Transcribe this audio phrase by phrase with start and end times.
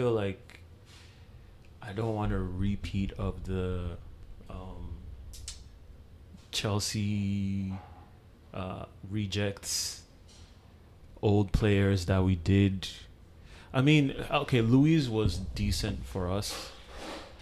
[0.00, 0.60] feel like
[1.82, 3.98] I don't want a repeat of the
[4.48, 4.96] um,
[6.52, 7.74] Chelsea
[8.54, 10.00] uh, rejects
[11.20, 12.88] old players that we did.
[13.74, 16.70] I mean, okay, Luiz was decent for us.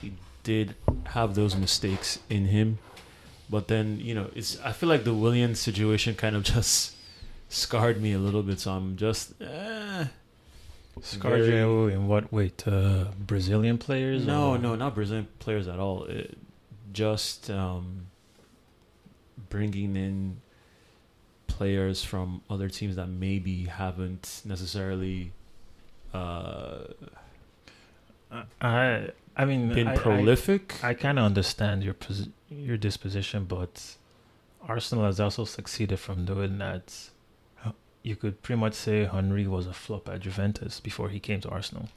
[0.02, 0.74] He did
[1.14, 2.80] have those mistakes in him,
[3.48, 4.58] but then you know, it's.
[4.62, 6.96] I feel like the Willian situation kind of just
[7.48, 8.58] scarred me a little bit.
[8.58, 9.40] So I'm just.
[9.40, 10.06] Eh,
[11.02, 12.48] Scarred very- in what way?
[12.64, 14.26] To Brazilian players?
[14.26, 16.04] No, or- no, not Brazilian players at all.
[16.04, 16.36] It,
[16.92, 18.06] just um,
[19.50, 20.40] bringing in
[21.46, 25.32] players from other teams that maybe haven't necessarily
[26.14, 26.84] uh,
[28.60, 30.82] I I mean been I- I- prolific.
[30.82, 33.96] I, kind of understand your posi- your disposition, but
[34.66, 36.94] Arsenal has also succeeded from doing that.
[38.08, 41.48] You could pretty much say Henry was a flop at Juventus before he came to
[41.50, 41.88] Arsenal.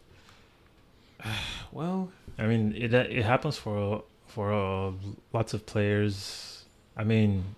[1.71, 4.91] well, I mean, it it happens for for uh,
[5.31, 6.65] lots of players.
[6.97, 7.55] I mean,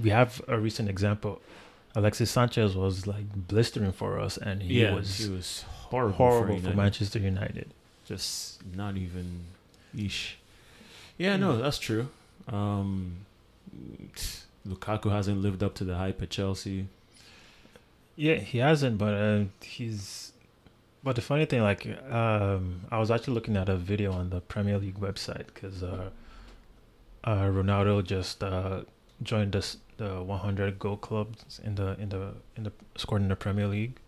[0.00, 1.40] we have a recent example.
[1.96, 6.60] Alexis Sanchez was like blistering for us, and he yeah, was he was horrible, horrible
[6.60, 7.68] for, for Manchester United.
[8.06, 9.26] Just not even
[9.96, 10.38] ish.
[11.16, 12.06] Yeah, no, that's true.
[12.46, 13.26] Um,
[14.64, 16.86] Lukaku hasn't lived up to the hype at Chelsea.
[18.18, 20.32] Yeah, he hasn't, but uh, he's.
[21.04, 24.40] But the funny thing, like, um, I was actually looking at a video on the
[24.40, 26.10] Premier League website because uh,
[27.22, 28.80] uh, Ronaldo just uh,
[29.22, 33.36] joined us the 100 goal clubs in the in the in the scored in the
[33.36, 34.00] Premier League,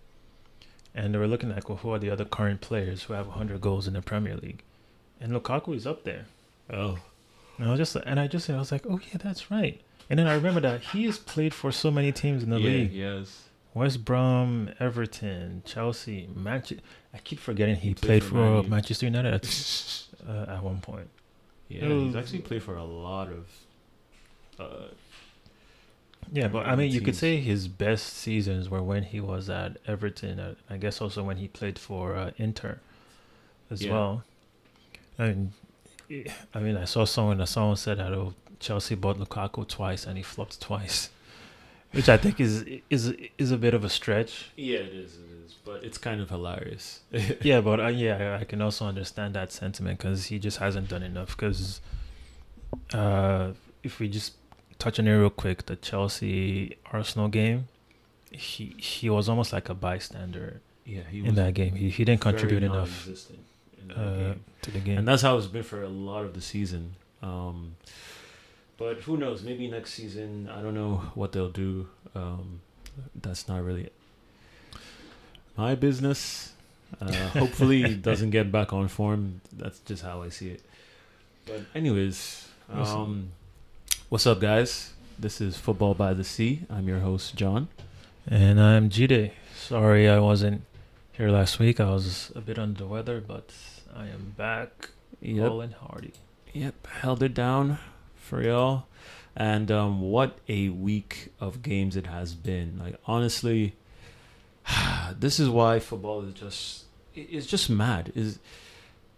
[0.92, 3.60] and they were looking at well, who are the other current players who have 100
[3.60, 4.64] goals in the Premier League,
[5.20, 6.26] and Lukaku is up there.
[6.68, 6.98] Oh,
[7.58, 9.80] And I was just and I just I was like, oh yeah, that's right.
[10.08, 12.68] And then I remember that he has played for so many teams in the yeah,
[12.68, 12.92] league.
[12.92, 13.49] Yes.
[13.74, 16.82] West Brom, Everton, Chelsea, Manchester.
[17.14, 20.62] I keep forgetting he, He played, played for for, Man Manchester United at, uh, at
[20.62, 21.08] one point.
[21.68, 23.46] Yeah, he's actually played for a lot of.
[24.58, 24.88] Uh,
[26.32, 29.76] Yeah, but I mean, you could say his best seasons were when he was at
[29.86, 30.38] Everton.
[30.40, 32.80] Uh, I guess also when he played for uh, Inter,
[33.70, 33.92] as Yeah.
[33.92, 34.24] well.
[35.18, 35.52] I mean,
[36.54, 37.44] I mean, I saw someone.
[37.46, 41.10] Someone said that oh, Chelsea bought Lukaku twice and he flopped twice,
[41.92, 44.50] which I think is is is a bit of a stretch.
[44.56, 45.16] yeah, it is.
[45.16, 47.00] It is, but it's kind of hilarious.
[47.42, 51.02] yeah, but uh, yeah, I can also understand that sentiment because he just hasn't done
[51.02, 51.36] enough.
[51.36, 51.80] Because
[52.94, 53.52] uh,
[53.82, 54.34] if we just
[54.78, 57.68] touch on it real quick, the Chelsea Arsenal game,
[58.30, 61.74] he he was almost like a bystander yeah, he in that game.
[61.74, 63.38] He he didn't contribute enough non-existent
[63.80, 64.44] in that uh, game.
[64.62, 64.98] to the game.
[64.98, 66.94] and that's how it's been for a lot of the season.
[67.22, 67.76] Um,
[68.80, 69.42] but who knows?
[69.42, 71.86] Maybe next season, I don't know what they'll do.
[72.14, 72.62] Um,
[73.14, 73.90] that's not really
[75.56, 76.54] my business.
[77.00, 79.42] Uh, hopefully, doesn't get back on form.
[79.52, 80.62] That's just how I see it.
[81.46, 83.28] But anyways, um,
[84.08, 84.94] what's up, guys?
[85.18, 86.62] This is Football by the Sea.
[86.70, 87.68] I'm your host, John.
[88.26, 89.32] and I'm Jide.
[89.54, 90.62] Sorry, I wasn't
[91.12, 91.80] here last week.
[91.80, 93.52] I was a bit under the weather, but
[93.94, 94.88] I am back,
[95.20, 95.52] Yep.
[95.52, 96.14] and hardy.
[96.54, 97.78] Yep, held it down
[98.30, 98.84] for y'all.
[99.36, 102.78] And um, what a week of games it has been.
[102.82, 103.74] Like honestly,
[105.18, 108.12] this is why football is just it- it's just mad.
[108.14, 108.38] Is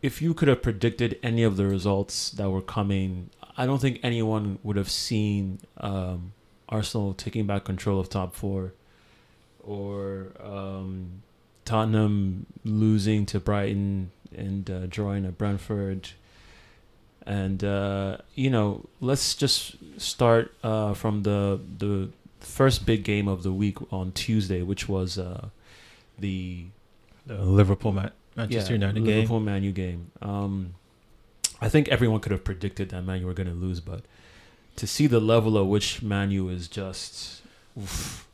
[0.01, 4.01] if you could have predicted any of the results that were coming, I don't think
[4.03, 6.33] anyone would have seen um,
[6.69, 8.73] Arsenal taking back control of top four,
[9.63, 11.23] or um,
[11.65, 16.11] Tottenham losing to Brighton and uh, drawing at Brentford.
[17.27, 22.11] And uh, you know, let's just start uh, from the the
[22.41, 25.49] first big game of the week on Tuesday, which was uh,
[26.19, 26.65] the
[27.27, 29.17] The Liverpool Ma- Manchester yeah, United game.
[29.17, 30.11] Liverpool Man U game.
[30.21, 30.75] Um,
[31.61, 34.03] I think everyone could have predicted that Man U were going to lose, but
[34.77, 37.43] to see the level at which Man U is just,
[37.79, 38.27] oof,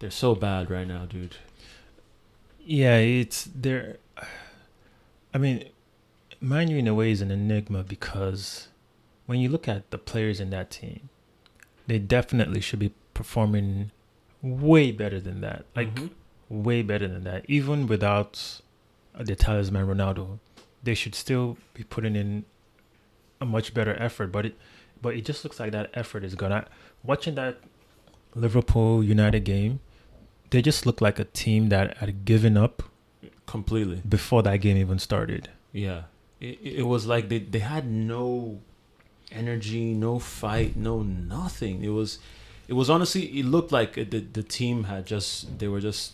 [0.00, 1.36] they're so bad right now, dude.
[2.62, 3.96] Yeah, it's there.
[5.32, 5.64] I mean,
[6.40, 8.68] Man U in a way is an enigma because
[9.26, 11.08] when you look at the players in that team,
[11.86, 13.90] they definitely should be performing
[14.42, 15.64] way better than that.
[15.74, 16.10] Like Mhm.
[16.48, 17.44] way better than that.
[17.48, 18.60] Even without
[19.14, 20.38] uh, the talisman Ronaldo,
[20.82, 22.44] they should still be putting in
[23.40, 24.28] a much better effort.
[24.30, 24.56] But it,
[25.02, 26.66] but it just looks like that effort is gonna.
[27.02, 27.58] Watching that
[28.34, 29.80] Liverpool United game,
[30.50, 32.84] they just look like a team that had given up
[33.46, 34.02] completely.
[34.08, 35.48] before that game even started.
[35.72, 36.02] Yeah,
[36.40, 38.60] it, it was like they they had no
[39.32, 41.82] energy, no fight, no nothing.
[41.82, 42.18] It was,
[42.66, 46.12] it was honestly, it looked like the the team had just they were just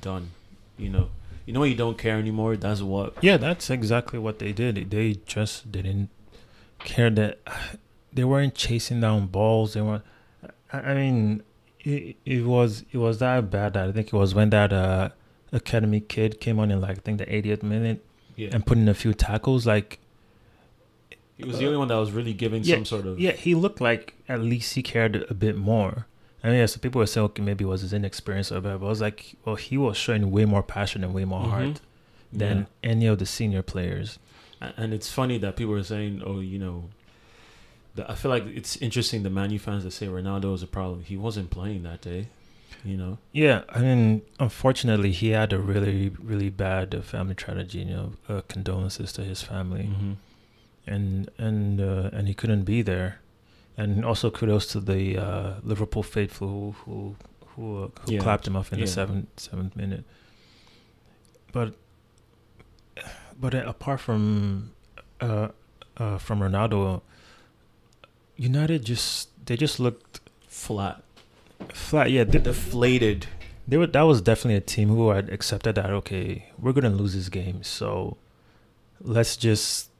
[0.00, 0.30] done.
[0.76, 1.10] You know,
[1.44, 2.56] you know, you don't care anymore.
[2.56, 3.16] That's what.
[3.20, 4.90] Yeah, that's exactly what they did.
[4.90, 6.10] They just didn't
[6.78, 7.38] care that
[8.12, 9.74] they weren't chasing down balls.
[9.74, 10.04] They weren't.
[10.72, 11.42] I mean,
[11.80, 15.10] it, it was it was that bad that I think it was when that uh,
[15.52, 18.04] academy kid came on in like I think the 80th minute
[18.38, 19.66] Yeah, and put in a few tackles.
[19.66, 19.98] Like,
[21.36, 23.18] he was the only one that was really giving Yeah, some sort of.
[23.20, 26.06] yeah, he looked like at least he cared a bit more.
[26.42, 28.78] I mean, yeah, so people were saying, okay, maybe it was his inexperience or whatever.
[28.78, 31.50] But I was like, well, he was showing way more passion and way more Mhm.
[31.50, 31.80] heart
[32.32, 34.18] than any of the senior players.
[34.60, 36.90] And it's funny that people are saying, "Oh, you know,"
[37.94, 39.22] the, I feel like it's interesting.
[39.22, 41.02] The Man U fans that say Ronaldo is a problem.
[41.04, 42.28] He wasn't playing that day,
[42.84, 43.18] you know.
[43.32, 47.78] Yeah, I mean, unfortunately, he had a really, really bad uh, family tragedy.
[47.78, 50.12] You know, uh, condolences to his family, Mm-hmm.
[50.86, 53.20] and and uh, and he couldn't be there.
[53.76, 57.16] And also kudos to the uh, Liverpool faithful who who
[57.54, 58.20] who, uh, who Yeah.
[58.20, 58.86] clapped him off in Yeah.
[58.86, 60.04] the seventh seventh minute.
[61.52, 61.74] But
[63.40, 64.72] but uh, apart from
[65.20, 65.48] uh,
[65.96, 67.02] uh, from Ronaldo,
[68.36, 71.02] United just they just looked Flat,
[71.72, 72.10] flat.
[72.10, 73.26] Yeah, they, deflated.
[73.66, 77.14] they were that was definitely a team who had accepted that okay, we're gonna lose
[77.14, 78.16] this game, so
[79.00, 79.90] let's just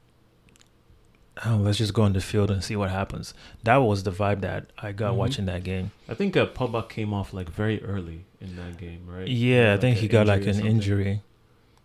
[1.47, 3.33] oh, let's just go on the field and see what happens.
[3.63, 5.17] That was the vibe that I got Mhm.
[5.17, 5.93] watching that game.
[6.09, 9.29] I think uh, Pogba came off like very early in that game, right?
[9.29, 11.23] Yeah, I think he got like an injury,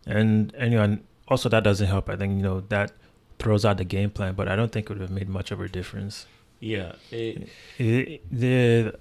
[0.06, 2.10] and and you know, and also that doesn't help.
[2.10, 2.92] I think you know that
[3.40, 5.60] throws out the game plan, but I don't think it would have made much of
[5.60, 6.26] a difference.
[6.60, 8.94] Yeah, it, It, they're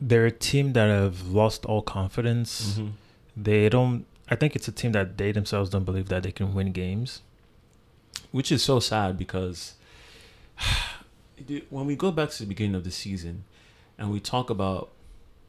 [0.00, 2.78] they're a team that have lost all confidence.
[2.78, 2.92] mhm.
[3.36, 4.06] They don't.
[4.28, 7.20] I think it's a team that they themselves don't believe that they can win games.
[8.32, 9.74] which is so sad because
[11.70, 13.44] when we go back to the beginning of the season
[13.98, 14.90] and we talk about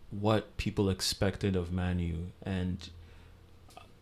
[0.09, 2.89] what people expected of Man U and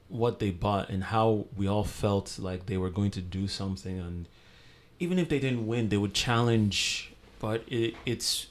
[0.08, 4.00] what they bought and how we all felt like they were going to do something
[4.00, 4.28] and
[5.00, 8.48] even if they didn't win they would challenge but it, it's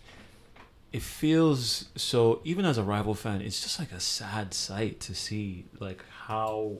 [0.92, 5.14] it feels so even as a rival fan it's just like a sad sight to
[5.14, 6.78] see like how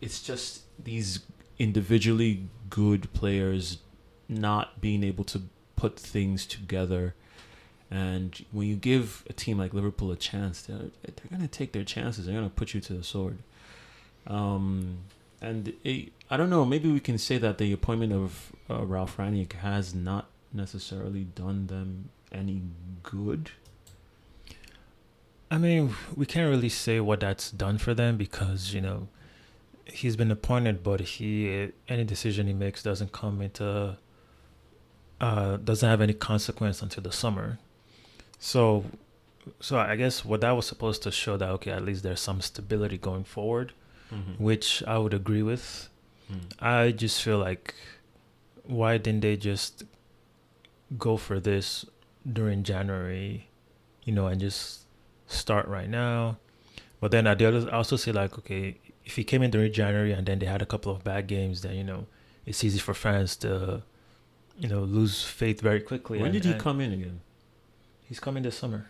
[0.00, 1.20] it's just these
[1.58, 3.78] individually good players
[4.28, 5.42] not being able to
[5.76, 7.14] put things together.
[7.90, 11.72] And when you give a team like Liverpool a chance they're, they're going to take
[11.72, 12.26] their chances.
[12.26, 13.38] They're going to put you to the sword.
[14.26, 14.98] Um,
[15.40, 19.18] and it, I don't know maybe we can say that the appointment of uh, Ralf
[19.18, 22.62] Rangnick has not necessarily done them any
[23.02, 23.50] good
[25.54, 29.06] I mean, we can't really say what that's done for them because you know
[29.84, 33.96] he's been appointed, but he any decision he makes doesn't come into
[35.20, 37.58] uh, doesn't have any consequence until the summer.
[38.40, 38.84] So,
[39.60, 42.40] so I guess what that was supposed to show that okay, at least there's some
[42.40, 43.72] stability going forward,
[44.12, 44.42] mm-hmm.
[44.42, 45.88] which I would agree with.
[46.32, 46.40] Mm.
[46.58, 47.74] I just feel like
[48.64, 49.84] why didn't they just
[50.98, 51.84] go for this
[52.30, 53.48] during January,
[54.04, 54.80] you know, and just
[55.26, 56.38] start right now?
[57.00, 59.72] But then at the other, I also say like, okay, if he came in during
[59.72, 62.06] January and then they had a couple of bad games, then you know,
[62.46, 63.82] it's easy for fans to,
[64.58, 66.18] you know, lose faith very quickly.
[66.18, 67.20] when and- did he come in again
[68.06, 68.88] He's coming this summer.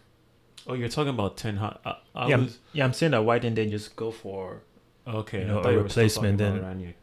[0.66, 1.76] oh you're talking about Ten Hag
[2.16, 3.22] Yeah, was Yeah, I'm saying that.
[3.24, 4.62] Why didn't they just go for,
[5.06, 6.94] okay you know, a you were still replacement then- about Rangnick.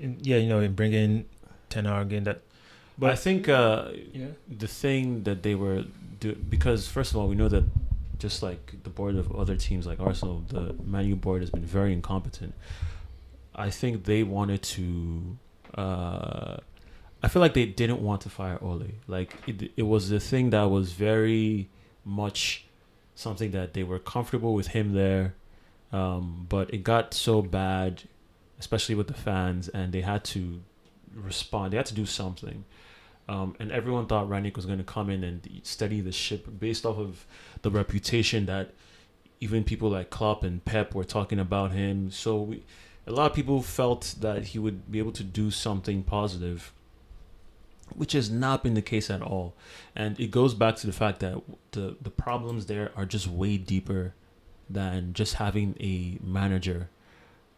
[0.00, 1.26] in- yeah, you know, and bring in
[1.70, 2.42] Ten Hag in that.
[2.98, 4.26] But I think uh, yeah.
[4.48, 5.84] the thing that they were
[6.18, 7.64] do because first of all we know that
[8.18, 11.64] just like the board of other teams like Arsenal, the Man U board has been
[11.64, 12.54] very incompetent.
[13.54, 15.38] I think they wanted to.
[15.74, 16.56] Uh,
[17.22, 18.86] I feel like they didn't want to fire Ole.
[19.06, 21.68] Like it, it was the thing that was very
[22.04, 22.64] much
[23.14, 25.34] something that they were comfortable with him there,
[25.92, 28.02] um, but it got so bad,
[28.58, 30.60] especially with the fans, and they had to
[31.14, 31.72] respond.
[31.72, 32.64] They had to do something.
[33.28, 36.86] Um, and everyone thought Rangnick was going to come in and steady the ship based
[36.86, 37.26] off of
[37.62, 38.70] the reputation that
[39.40, 42.10] even people like Klopp and Pep were talking about him.
[42.10, 42.64] So we,
[43.06, 46.72] a lot of people felt that he would be able to do something positive,
[47.94, 49.54] which has not been the case at all.
[49.94, 51.40] And it goes back to the fact that
[51.72, 54.14] the the problems there are just way deeper
[54.70, 56.88] than just having a manager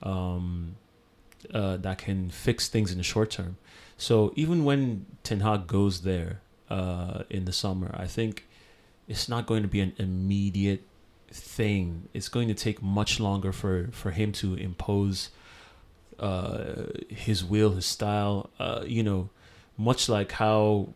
[0.02, 0.76] um,
[1.52, 3.56] uh, that can fix things in the short term.
[4.00, 6.40] So even when Ten Hag goes there
[6.70, 8.48] uh, in the summer, I think
[9.06, 10.84] it's not going to be an immediate
[11.30, 12.08] thing.
[12.14, 15.28] It's going to take much longer for, for him to impose
[16.18, 18.48] uh, his will, his style.
[18.58, 19.28] Uh, you know,
[19.76, 20.94] much like how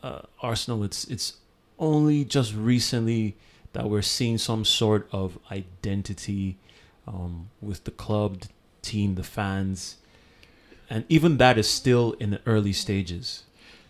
[0.00, 1.38] uh, Arsenal, it's it's
[1.80, 3.34] only just recently
[3.72, 6.58] that we're seeing some sort of identity
[7.08, 8.48] um, with the club, the
[8.82, 9.96] team, the fans,
[10.94, 13.42] and even that is still in the early stages.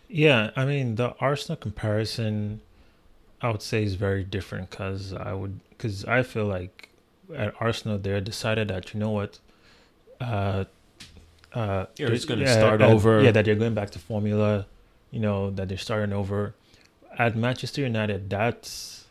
[0.09, 2.61] Yeah, I mean the Arsenal comparison,
[3.43, 6.89] I would say is very different because I would because I feel like
[7.33, 9.37] at Arsenal they decided that you know what,
[10.19, 10.65] uh,
[11.53, 13.21] uh, You're just gonna yeah, start over.
[13.21, 14.65] Yeah, that they're going back to formula,
[15.11, 16.55] you know that they're starting over.
[17.19, 19.05] At Manchester United, that's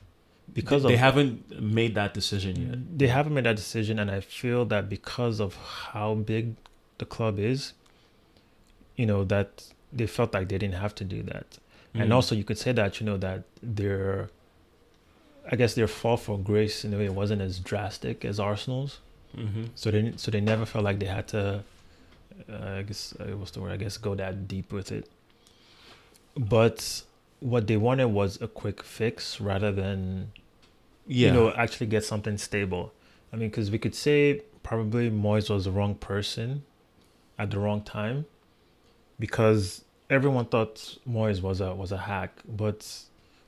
[0.53, 2.99] because they of haven't made that decision yet.
[2.99, 5.55] they haven't made that decision, and I feel that because of
[5.93, 6.57] how big
[6.99, 7.73] the club is,
[8.97, 9.49] you know that
[9.93, 11.59] they felt like they didn't have to do that.
[11.95, 12.15] And Mm.
[12.15, 14.31] also, you could say that you know that their,
[15.51, 18.99] I guess their fall for grace in a way wasn't as drastic as Arsenal's.
[19.37, 19.69] Mhm.
[19.75, 21.63] So they so they never felt like they had to.
[22.51, 23.71] Uh, I guess uh, what's the word?
[23.73, 25.09] I guess go that deep with it.
[26.37, 27.03] But
[27.41, 30.33] what they wanted was a quick fix rather than
[31.07, 32.93] yeah, you know actually get something stable.
[33.33, 36.65] I mean, because we could say probably Moyes was the wrong person
[37.39, 38.27] at the wrong time
[39.19, 43.01] because everyone thought Moyes was a was a hack, but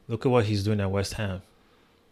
[0.09, 1.43] look at what he's doing at West Ham.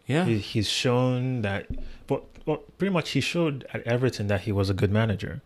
[0.07, 1.67] yeah, He, he's shown that,
[2.07, 5.41] but well, pretty much he showed at Everton that he was a good manager.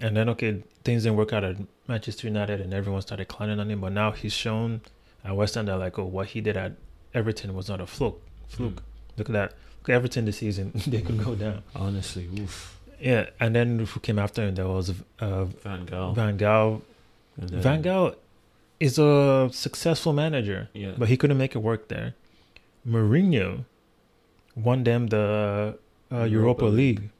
[0.00, 1.56] And then okay, things didn't work out at
[1.88, 3.80] Manchester United, and everyone started clowning on him.
[3.80, 4.80] But now he's shown
[5.24, 6.72] at West Ham that like, oh, what he did at
[7.14, 8.20] Everton was not a fluke.
[8.48, 8.76] Fluke.
[8.76, 8.82] Mm.
[9.18, 9.52] Look at that.
[9.80, 11.62] Look at Everton this season; they could go down.
[11.74, 12.78] honestly, oof.
[13.00, 14.54] Yeah, and then who came after him?
[14.54, 16.14] There was uh, Van Gaal.
[16.14, 16.82] Van Gaal.
[17.36, 18.14] Then- Van Gaal
[18.80, 22.14] is a successful manager, Yeah, but he couldn't make it work there.
[22.86, 23.64] Mourinho
[24.56, 25.78] won them the
[26.10, 26.98] uh, Europa, Europa League.
[27.00, 27.10] League,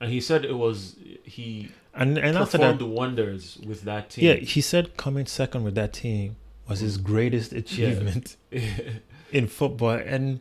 [0.00, 4.24] and he said it was he and and after that, wonders with that team.
[4.24, 6.36] yeah, he said coming second with that team
[6.68, 8.36] was his greatest achievement
[9.32, 10.40] in football, and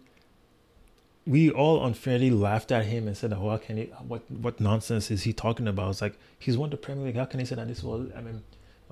[1.25, 3.83] we all unfairly laughed at him and said, "Oh, how can he?
[4.07, 7.15] What what nonsense is he talking about?" It's like he's won the Premier League.
[7.15, 8.09] How can he say that this was?
[8.15, 8.41] I mean,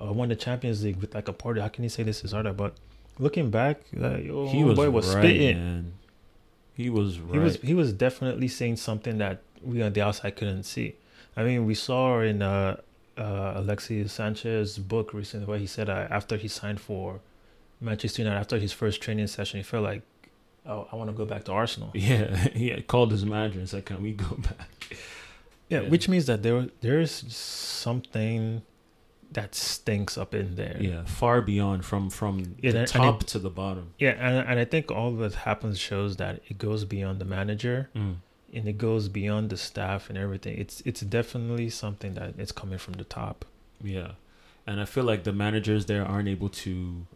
[0.02, 1.60] uh, won the Champions League with like a party.
[1.60, 2.52] How can he say this is harder?
[2.52, 2.74] But
[3.18, 5.58] looking back, uh, oh, he was boy was right, spitting.
[5.58, 5.92] man.
[6.74, 7.34] He was right.
[7.34, 10.94] He was he was definitely saying something that we on the outside couldn't see.
[11.36, 12.80] I mean, we saw in uh,
[13.16, 17.20] uh, Alexis Sanchez's book recently where he said uh, after he signed for
[17.80, 20.02] Manchester United, after his first training session, he felt like,
[20.66, 21.90] oh, I want to go back to Arsenal.
[21.94, 24.96] yeah, he called his manager and said, "Can we go back?"
[25.68, 25.88] Yeah, Yeah.
[25.88, 28.62] which means that there there's something
[29.32, 30.76] that stinks up in there.
[30.80, 33.92] Yeah, far beyond from from Yeah, the and- and top it- to the bottom.
[33.98, 37.90] Yeah, and and I think all that happens shows that it goes beyond the manager
[37.94, 38.16] Mm.
[38.54, 40.56] and it goes beyond the staff and everything.
[40.58, 43.44] It's it's definitely something that it's coming from the top.
[43.82, 44.12] Yeah,
[44.66, 47.06] and I feel like the managers there aren't able to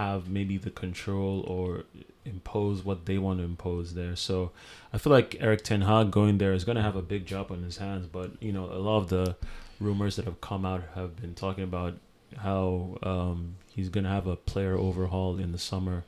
[0.00, 1.84] have maybe the control or
[2.24, 4.16] impose what they want to impose there.
[4.16, 4.50] So
[4.92, 7.50] I feel like Erik Ten Hag going there is going to have a big job
[7.52, 8.06] on his hands.
[8.06, 9.36] But you know, a lot of the
[9.80, 11.94] rumors that have come out have been talking about
[12.38, 16.04] how um, he's going to have a player overhaul in the summer.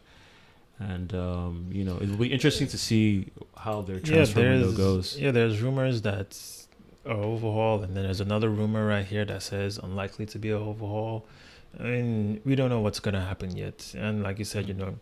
[0.81, 5.19] And um, you know it'll be interesting to see how their transfer window goes.
[5.19, 6.39] Yeah, there's rumors that
[7.05, 10.59] a overhaul, and then there's another rumor right here that says unlikely to be a
[10.59, 11.27] overhaul.
[11.81, 13.93] I mean, we don't know what's gonna happen yet.
[13.99, 14.95] And like you said, you know,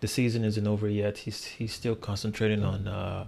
[0.00, 1.18] the season isn't over yet.
[1.18, 3.26] He's he's still concentrating on uh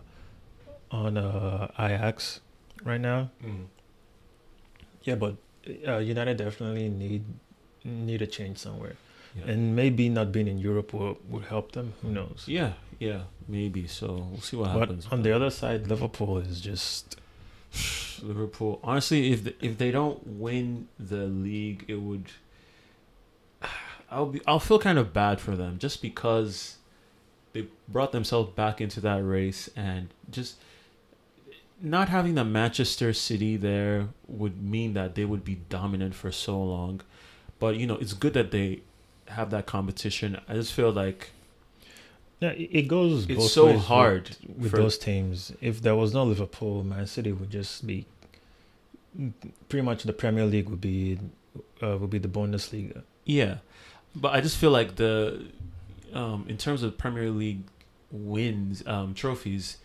[0.90, 2.40] on uh Ajax
[2.84, 3.30] right now.
[3.42, 3.66] Mm.
[5.04, 5.36] Yeah, but
[5.86, 7.24] uh, United definitely need
[7.84, 8.96] need a change somewhere,
[9.36, 9.52] Yeah.
[9.52, 11.92] and maybe not being in Europe will would help them.
[12.02, 12.44] Who knows?
[12.46, 13.86] yeah, yeah, maybe.
[13.86, 15.06] So we'll see what But happens.
[15.10, 17.16] on the other side, Liverpool is just
[18.22, 18.80] Liverpool.
[18.82, 22.26] Honestly, if the, if they don't win the league, it would.
[24.10, 24.40] I'll be.
[24.46, 26.76] I'll feel kind of bad for them just because
[27.52, 30.56] they brought themselves back into that race and just
[31.84, 36.60] not having the Manchester City there would mean that they would be dominant for so
[36.60, 37.00] long.
[37.60, 38.80] But you know, it's good that they
[39.28, 40.40] have that competition.
[40.48, 41.30] I just feel like
[42.40, 43.28] Yeah, it goes.
[43.28, 45.52] it's so ways with- hard with, for- those teams.
[45.60, 48.06] If there was no Liverpool, Man City would just be
[49.68, 51.18] pretty much the Premier League would be
[51.82, 53.02] uh, would be the Bundesliga.
[53.24, 53.58] Yeah,
[54.16, 55.46] but I just feel like the
[56.12, 57.62] um, in terms of Premier League
[58.10, 59.78] wins um, trophies,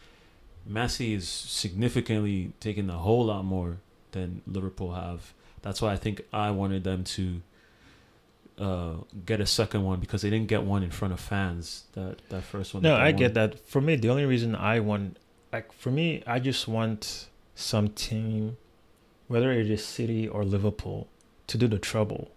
[0.69, 3.77] Messi is significantly taking a whole lot more
[4.11, 5.33] than Liverpool have.
[5.61, 7.41] That's why I think I wanted them to
[8.59, 8.93] uh,
[9.25, 11.85] get a second one because they didn't get one in front of fans.
[11.93, 12.83] That that first one.
[12.83, 13.15] No, I won.
[13.15, 13.59] get that.
[13.67, 15.17] For me, the only reason I want,
[15.51, 18.57] like, for me, I just want some team,
[19.27, 21.07] whether it is City or Liverpool,
[21.47, 22.31] to do the trouble,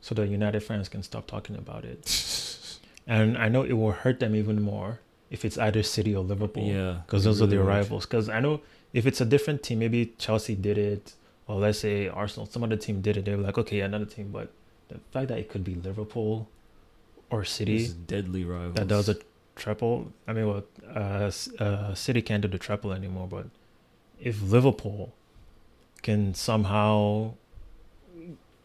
[0.00, 2.32] so that United fans can stop talking about it.
[3.08, 4.98] And I know it will hurt them even more
[5.36, 6.64] if it's either City or Liverpool.
[6.76, 7.76] Yeah, because those are really the would.
[7.76, 8.04] rivals.
[8.06, 8.54] Because I know
[8.98, 11.04] if it's a different team, maybe Chelsea did it,
[11.48, 13.24] or let's say Arsenal, some other team did it.
[13.26, 14.28] They were like, okay, another team.
[14.38, 14.48] But
[14.88, 16.48] the fact that it could be Liverpool
[17.30, 18.74] or City This is deadly rivals.
[18.78, 19.16] that does a
[19.62, 20.12] triple.
[20.28, 20.64] I mean, well,
[21.02, 21.30] uh,
[21.64, 23.28] uh, City can't do the triple anymore.
[23.36, 23.46] But
[24.30, 25.12] if Liverpool
[26.02, 27.34] can somehow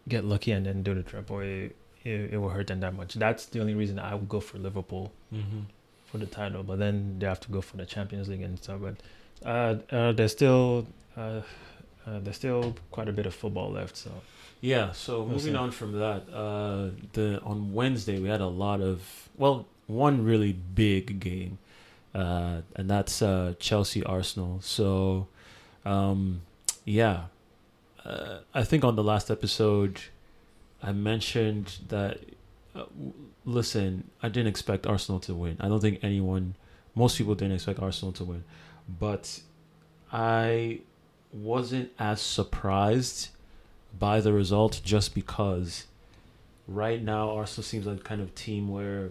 [0.07, 3.15] get lucky and then do the triple, it, it, it will hurt them that much.
[3.15, 5.61] That's the only reason I would go for Liverpool hmm
[6.11, 8.79] for the title, but then they have to go for the Champions League and stuff.
[8.81, 8.95] But
[9.47, 10.85] uh, uh, there's still
[11.17, 11.41] uh,
[12.05, 13.95] uh, there's still quite a bit of football left.
[13.97, 14.11] So
[14.59, 14.91] Yeah.
[14.91, 15.57] So We'll moving see.
[15.57, 20.53] on from that, uh, the on Wednesday we had a lot of well, one really
[20.53, 21.57] big game,
[22.13, 24.59] uh, and that's uh, Chelsea Arsenal.
[24.61, 25.27] So,
[25.85, 26.41] um,
[26.85, 27.23] yeah,
[28.05, 30.01] uh, I think on the last episode,
[30.83, 32.19] I mentioned that.
[33.45, 35.57] Listen, I didn't expect Arsenal to win.
[35.59, 36.55] I don't think anyone,
[36.95, 38.43] most people didn't expect Arsenal to win,
[38.99, 39.41] but
[40.11, 40.81] I
[41.33, 43.29] wasn't as surprised
[43.97, 45.85] by the result just because
[46.67, 49.09] right now Arsenal seems like kind of team where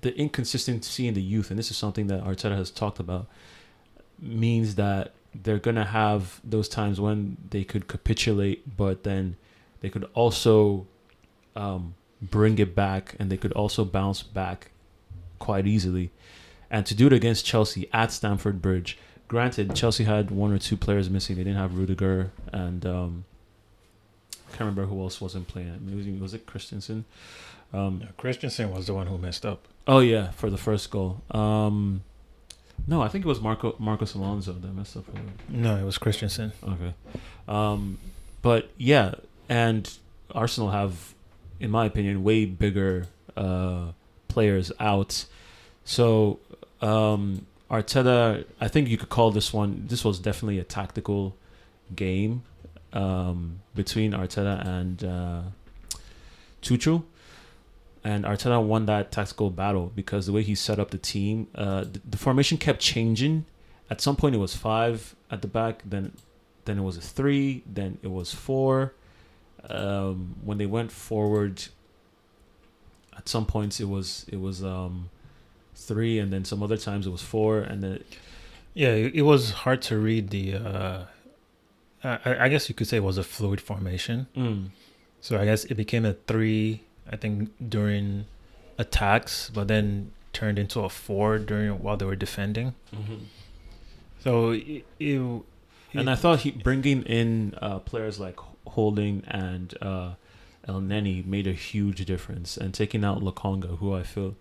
[0.00, 3.26] the inconsistency in the youth, and this is something that Arteta has talked about,
[4.18, 9.36] means that they're gonna have those times when they could capitulate, but then
[9.80, 10.86] they could also
[11.54, 14.70] um, bring it back, and they could also bounce back
[15.38, 16.10] quite easily.
[16.70, 20.76] And to do it against Chelsea at Stamford Bridge, granted, Chelsea had one or two
[20.76, 21.36] players missing.
[21.36, 23.24] They didn't have Rudiger and um,
[24.34, 25.72] I can't remember who else wasn't playing.
[25.72, 27.04] I mean, was, it, was it Christensen?
[27.72, 29.66] Um, Christensen was the one who messed up.
[29.86, 31.22] oh yeah, for the first goal.
[31.30, 32.02] Um,
[32.86, 35.04] no, I think it was Marco Marcos Alonso that messed up.
[35.48, 36.52] No, it was Christensen.
[36.64, 36.94] Okay.
[37.46, 37.98] Um,
[38.42, 39.14] but yeah,
[39.48, 39.88] and
[40.34, 41.14] Arsenal have,
[41.60, 43.92] in my opinion, way bigger uh,
[44.28, 45.26] players out.
[45.84, 46.40] So
[46.80, 49.84] um, Arteta, I think you could call this one.
[49.86, 51.36] This was definitely a tactical
[51.94, 52.42] game
[52.92, 55.42] um, between Arteta and uh,
[56.62, 57.04] Tuchel.
[58.02, 61.82] And Arteta won that tactical battle because the way he set up the team, uh,
[61.82, 63.44] the, the formation kept changing.
[63.90, 65.82] At some point, it was five at the back.
[65.84, 66.16] Then,
[66.64, 67.62] then it was a three.
[67.66, 68.94] Then it was four.
[69.70, 71.62] Um, when they went forward,
[73.16, 75.10] at some points it was it was um,
[75.74, 78.04] three, and then some other times it was four, and then
[78.74, 80.54] Yeah, it, it was hard to read the.
[80.54, 81.04] Uh,
[82.02, 84.26] I, I guess you could say it was a fluid formation.
[84.36, 84.68] mm,
[85.20, 86.82] So I guess it became a three.
[87.12, 88.24] I think during
[88.78, 92.74] attacks, but then turned into a four during while they were defending.
[94.22, 95.42] So it, it,
[95.92, 100.14] And I thought he bringing in uh, players like Holding and uh,
[100.68, 104.36] Elneny made a huge difference, and taking out Lokonga, who I feel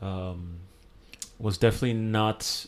[0.00, 0.58] um,
[1.38, 2.66] was definitely not.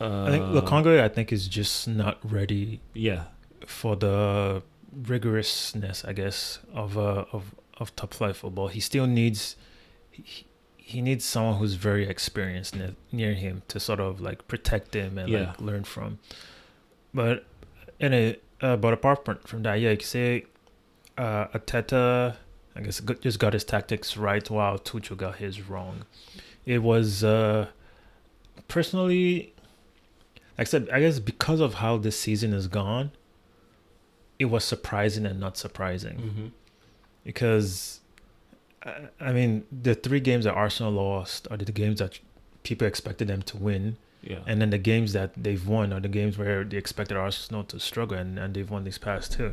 [0.00, 3.24] Uh, I think Lokonga, I think, is just not ready Yeah,
[3.66, 4.62] for the
[5.00, 8.68] rigorousness, I guess, of uh, of of top flight football.
[8.68, 9.56] He still needs
[10.10, 10.44] he,
[10.76, 15.16] he needs someone who's very experienced ne- near him to sort of like protect him
[15.18, 15.46] and Yeah.
[15.48, 16.18] like learn from.
[17.14, 17.44] But
[17.98, 20.44] in a uh, but apart from, that, yeah, you could say
[21.18, 22.36] uh, Arteta,
[22.74, 26.04] I guess, just got his tactics right while Tuchel got his wrong.
[26.64, 27.66] It was uh,
[28.68, 29.52] personally,
[30.56, 33.10] like I said, I guess because of how this season is gone,
[34.38, 36.46] it was surprising and not surprising mm-hmm.
[37.24, 38.00] because
[38.84, 42.18] I- I mean the three games that Arsenal lost are the games that
[42.62, 46.08] people expected them to win, yeah, and then the games that they've won are the
[46.08, 49.52] games where they expected Arsenal to struggle, and, and they've won these past two.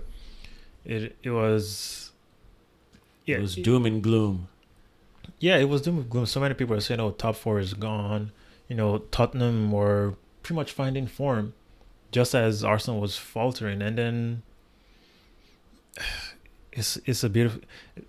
[0.86, 2.12] It it was
[3.26, 4.48] yeah it was doom and gloom.
[5.40, 6.26] yeah it was doom and gloom.
[6.26, 8.32] So many people are saying, "Oh, top four is gone."
[8.68, 11.54] You know, Tottenham were pretty much finding form,
[12.12, 14.44] just as Arsenal was faltering, and then
[16.72, 17.62] it's it's a beautiful.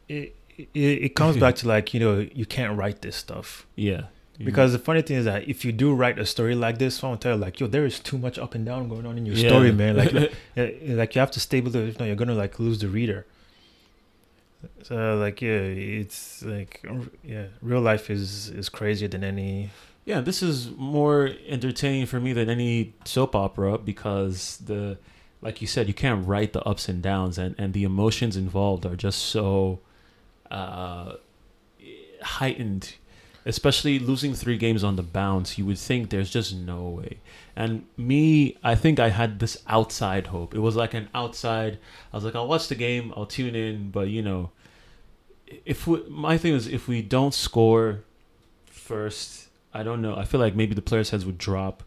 [0.09, 4.05] It it, it comes back to like you know you can't write this stuff Yeah,
[4.45, 7.17] because the funny thing is that if you do write a story like this, someone
[7.17, 9.27] will tell you like yo there is too much up and down going on in
[9.27, 9.49] your Yeah.
[9.49, 9.97] story, man.
[9.97, 10.13] Like
[10.57, 11.89] like, like you have to stable it.
[11.89, 13.27] If not, you're gonna like lose the reader.
[14.83, 15.51] So like yeah,
[16.01, 16.85] it's like
[17.25, 19.71] yeah, real life is is crazier than any.
[20.05, 24.99] Yeah, this is more entertaining for me than any soap opera because the
[25.43, 28.85] like you said, you can't write the ups and downs and, and the emotions involved
[28.85, 29.81] are just so
[30.51, 31.15] uh
[32.23, 32.95] heightened.
[33.51, 37.19] Especially losing three games on the bounce, you would think there's just no way.
[37.57, 40.55] And me, I think I had this outside hope.
[40.55, 41.79] It was like an outside.
[42.13, 44.51] I was like, I'll watch the game, I'll tune in, but you know,
[45.65, 48.05] if we, my thing is if we don't score
[48.67, 50.17] first I don't know.
[50.17, 51.83] I feel like maybe the players' heads would drop,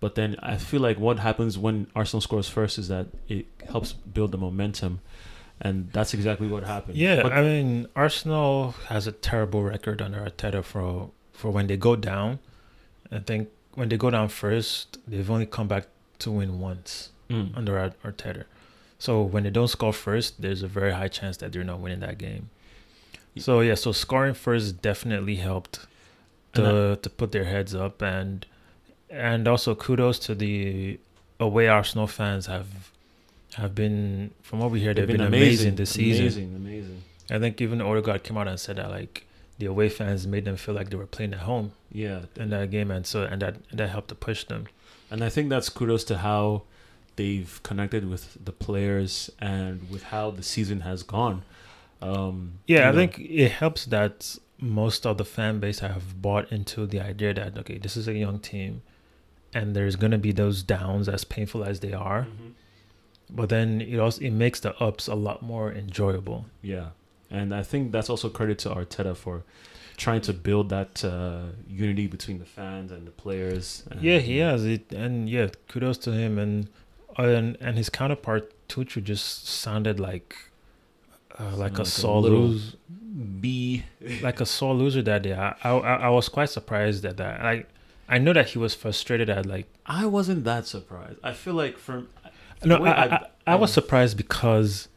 [0.00, 3.92] but then I feel like what happens when Arsenal scores first is that it helps
[3.92, 5.00] build the momentum,
[5.60, 6.96] and that's exactly what happened.
[6.96, 11.76] Yeah, But- I mean Arsenal has a terrible record under Arteta for for when they
[11.76, 12.38] go down.
[13.12, 15.86] I think when they go down first, they've only come back
[16.20, 17.56] to win once Mm.
[17.56, 18.44] under Ar- Arteta.
[18.98, 22.00] So when they don't score first, there's a very high chance that they're not winning
[22.00, 22.50] that game.
[23.38, 25.86] So yeah, so scoring first definitely helped
[26.54, 28.44] to to put their heads up and
[29.08, 30.98] and also kudos to the
[31.38, 32.66] away Arsenal fans have
[33.54, 36.22] have been from what we hear they've, been, amazing, this season.
[36.26, 37.02] Amazing, amazing.
[37.30, 39.26] I think even Odegaard came out and said that like
[39.58, 42.70] the away fans made them feel like they were playing at home Yeah, in that
[42.70, 44.66] game, and so and that and that helped to push them.
[45.10, 46.62] And I think that's kudos to how
[47.16, 51.42] they've connected with the players and with how the season has gone.
[52.00, 56.50] Um, Yeah, I know, think it helps that most of the fan base have bought
[56.52, 58.82] into the idea that okay, this is a young team,
[59.52, 62.52] and there's gonna be those downs as painful as they are, Mhm.
[63.32, 66.46] But then it also it makes the ups a lot more enjoyable.
[66.62, 66.88] Yeah,
[67.30, 69.44] and I think that's also credit to Arteta for
[69.96, 73.84] trying to build that uh, unity between the fans and the players.
[73.90, 76.68] And, Yeah, he has it, and yeah, kudos to him, and
[77.16, 80.36] and and his counterpart Tuchel just sounded like
[81.38, 82.76] uh, like, Like a a sore loser,
[83.40, 83.84] B.
[84.22, 85.34] like a sore loser that day.
[85.34, 87.40] I, I I was quite surprised at that.
[87.40, 87.64] I
[88.08, 91.18] I know that he was frustrated at like I wasn't that surprised.
[91.22, 92.08] I feel like from
[92.64, 94.88] no, I, I, I was surprised because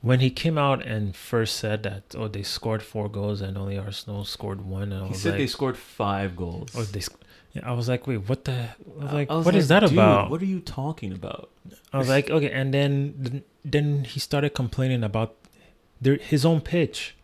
[0.00, 3.76] when he came out and first said that oh they scored four goals and only
[3.78, 6.70] Arsenal scored one, and I he said like, they scored five goals.
[6.74, 7.00] oh they.
[7.00, 7.16] sc-
[7.52, 8.52] Yeah, I was like, wait, what the?
[9.00, 10.30] I was like, I was what is that "Dude, about?
[10.30, 11.50] What are you talking about?
[11.92, 15.34] I was like, okay, and then then he started complaining about
[16.00, 17.16] their his own pitch.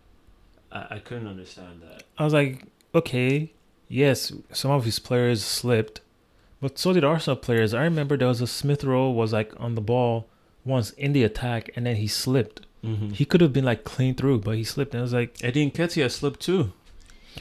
[0.72, 2.02] I, I couldn't understand that.
[2.18, 3.52] I was like, okay,
[3.88, 6.00] yes, some of his players slipped,
[6.61, 7.75] but so did Arsenal players.
[7.75, 10.27] I remember there was a Smith Rowe was like on the ball
[10.64, 12.62] once in the attack, and then he slipped.
[12.85, 13.11] Mm-hmm.
[13.11, 14.95] He could have been like clean through, but he slipped.
[14.95, 16.73] And I was like, Eddie Nketiah slipped too.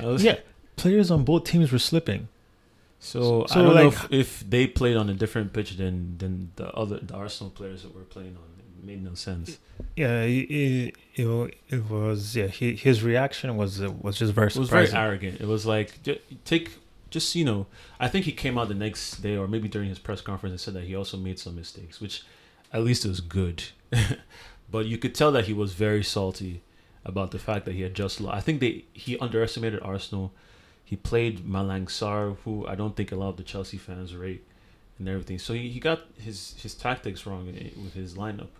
[0.01, 0.39] Was, yeah,
[0.75, 2.27] players on both teams were slipping.
[2.99, 6.51] So, So, I don't know if, if they played on a different pitch than than
[6.55, 8.43] the other the Arsenal players that were playing on.
[8.59, 9.59] It made no sense.
[9.95, 12.47] Yeah, it it, it, was yeah.
[12.47, 15.39] He, his reaction was was just very It was very arrogant.
[15.39, 15.99] It was like
[16.45, 16.71] take
[17.15, 17.65] just you know.
[17.97, 20.59] I think he came out the next day or maybe during his press conference and
[20.59, 22.23] said that he also made some mistakes, which
[22.73, 23.63] at least it was good.
[24.69, 26.61] but you could tell that he was very salty
[27.05, 28.35] about the fact that he had just lost.
[28.35, 30.33] I think they he underestimated Arsenal.
[30.83, 34.43] He played Malang Sarr, who I don't think a lot of the Chelsea fans rate,
[34.99, 35.39] and everything.
[35.39, 38.53] So he, he got his his tactics wrong with his lineup.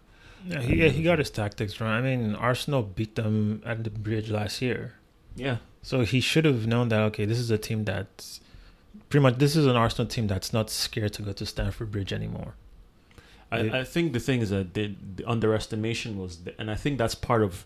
[0.48, 1.92] Yeah, he, yeah, he uh, got his tactics wrong.
[1.92, 4.94] I mean, Arsenal beat them at the bridge last year.
[5.36, 8.40] Yeah, So he should have known that okay, this is a team that's
[9.10, 12.14] pretty much this is an Arsenal team that's not scared to go to Stamford Bridge
[12.14, 12.56] anymore.
[13.52, 13.80] I.
[13.80, 17.16] I think the thing is that the, the underestimation was, the, and I think that's
[17.16, 17.66] part of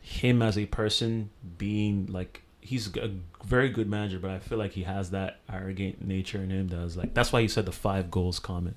[0.00, 3.10] him as a person being like he's a
[3.44, 6.68] very good manager, but I feel like he has that arrogant nature in him.
[6.68, 8.76] That was like that's why he said the five goals comment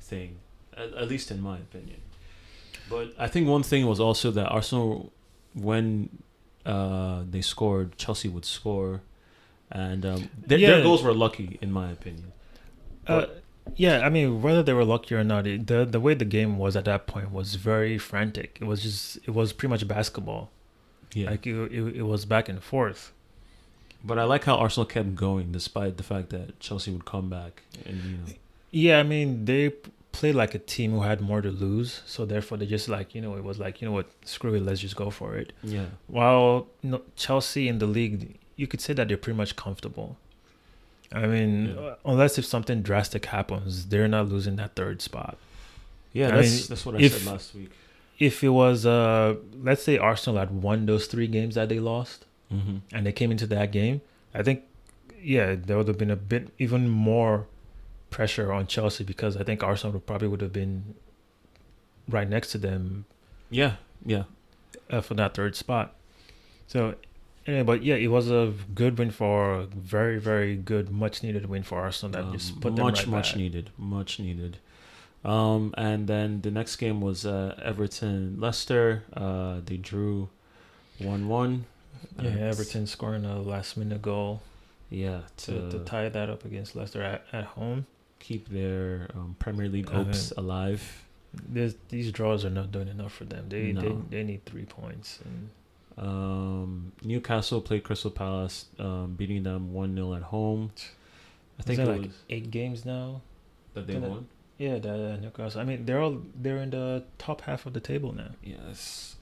[0.00, 0.36] thing,
[0.76, 2.00] at, at least in my opinion.
[2.88, 5.12] But I think one thing was also that Arsenal,
[5.54, 6.10] when
[6.64, 9.02] uh, they scored, Chelsea would score,
[9.70, 12.32] and um, their, their goals were lucky in my opinion.
[13.06, 13.26] Uh,
[13.76, 16.58] yeah, I mean, whether they were lucky or not, it, the the way the game
[16.58, 18.58] was at that point was very frantic.
[18.60, 20.50] It was just it was pretty much basketball.
[21.12, 23.12] Yeah, Like it, it, it was back and forth.
[24.02, 27.62] But I like how Arsenal kept going despite the fact that Chelsea would come back
[27.86, 28.24] and you know
[28.70, 29.72] Yeah, I mean, they
[30.18, 33.20] played like a team who had more to lose, so therefore they just like you
[33.24, 35.48] know it was like you know what, screw it, let's just go for it.
[35.76, 35.86] yeah
[36.18, 38.20] While you know, Chelsea in the league,
[38.60, 40.10] you could say that they're pretty much comfortable.
[41.12, 41.94] I mean, Yeah.
[42.04, 45.36] unless if something drastic happens, they're not losing that third spot.
[46.12, 47.70] yeah I that's mean, that's what I if- said last week.
[48.30, 49.34] If it was, uh,
[49.68, 52.20] let's say Arsenal had won those three games that they lost,
[52.52, 52.76] Mm-hmm.
[52.94, 53.96] and they came into that game,
[54.38, 54.58] I think,
[55.34, 57.34] yeah, there would have been a bit even more
[58.14, 60.94] pressure on Chelsea because I think Arsenal probably would have been
[62.08, 63.04] right next to them
[63.50, 63.72] Yeah,
[64.14, 64.24] yeah,
[64.90, 65.86] uh, for that third spot.
[66.72, 66.94] So,
[67.46, 71.44] anyway, but yeah, it was a good win for a very, very good, much needed
[71.46, 73.36] win for Arsenal that Um, just put them much right much back.
[73.42, 74.58] needed, much needed.
[75.24, 79.04] Um, and then the next game was uh, Everton Leicester.
[79.12, 80.28] Uh, they drew
[80.98, 81.64] one one.
[82.20, 84.42] Yeah, Everton scoring a last minute goal
[84.90, 87.86] Yeah, to, to to tie that up against Leicester at, at home.
[88.26, 90.82] Keep their um, Premier League Uh, hopes alive.
[91.56, 93.44] This, these draws are not doing enough for them.
[93.48, 94.04] They they, No.
[94.10, 95.08] they need three points.
[95.26, 95.48] And
[95.96, 100.62] Um, Newcastle played Crystal Palace, um, beating them one 0 at home.
[101.58, 103.20] I think it it like was eight games now.
[103.74, 104.26] that they it- won.
[104.58, 105.60] Yeah, the Newcastle.
[105.60, 108.30] I mean, they're all they're in the top half of the table now.
[108.42, 109.16] Yes.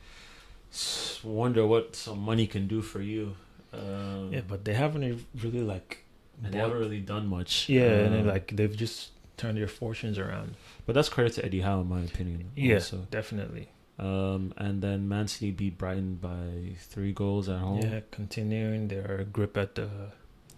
[1.24, 3.36] Wonder what some money can do for you.
[3.72, 6.01] Um, Yeah, but they haven't really like.
[6.42, 7.68] And they haven't really done much.
[7.68, 10.55] yeah, and then, Um, like they've just turned their fortunes around.
[10.87, 12.50] but that's credit to Eddie Howe, in my opinion.
[12.57, 13.07] Yeah, also.
[13.11, 13.68] definitely.
[13.98, 19.26] Um, and then Man City beat Brighton by three goals at home, Yeah, continuing their
[19.33, 19.88] grip at the.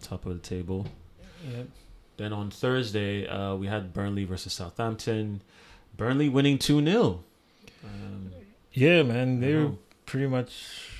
[0.00, 0.86] top of the table.
[1.50, 1.62] Yeah,
[2.18, 5.40] Then on Thursday, uh, we had Burnley versus Southampton.
[5.96, 7.24] Burnley winning 2 0.
[7.84, 8.30] Um,
[8.72, 9.70] yeah, man, they're
[10.06, 10.90] pretty much.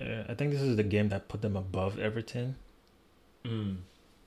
[0.00, 2.56] Uh, I think this is the game that put them above Everton.
[3.46, 3.76] Mm.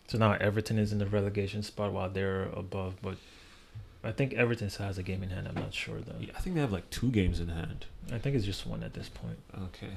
[0.08, 3.16] So now Everton is in the relegation spot while they're above, but
[4.04, 5.48] I think Everton still has a game in hand.
[5.48, 6.16] I'm not sure though.
[6.20, 7.86] Yeah, I think they have like two games in hand.
[8.12, 9.38] I think it's just one at this point.
[9.64, 9.92] Okay.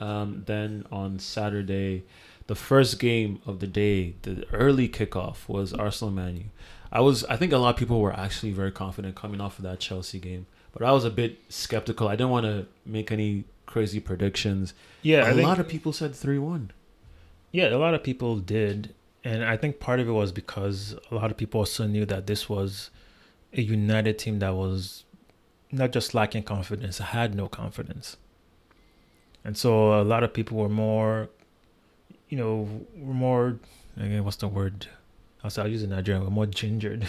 [0.00, 2.04] Um, then on Saturday,
[2.46, 6.44] the first game of the day, the early kickoff was Arsenal Man U.
[6.92, 9.64] I was, I think a lot of people were actually very confident coming off of
[9.64, 12.08] that Chelsea game, but I was a bit skeptical.
[12.08, 14.74] I didn't want to make any crazy predictions.
[15.02, 16.72] Yeah, a I think, lot of people said three one.
[17.52, 21.14] Yeah, a lot of people did, and I think part of it was because a
[21.14, 22.90] lot of people also knew that this was
[23.52, 25.04] a United team that was
[25.72, 28.16] not just lacking confidence, had no confidence,
[29.44, 31.28] and so a lot of people were more,
[32.28, 33.58] you know, were more.
[33.96, 34.86] Again, what's the word?
[35.42, 36.24] I'll say I'll use it in Nigerian.
[36.24, 37.06] Were more gingered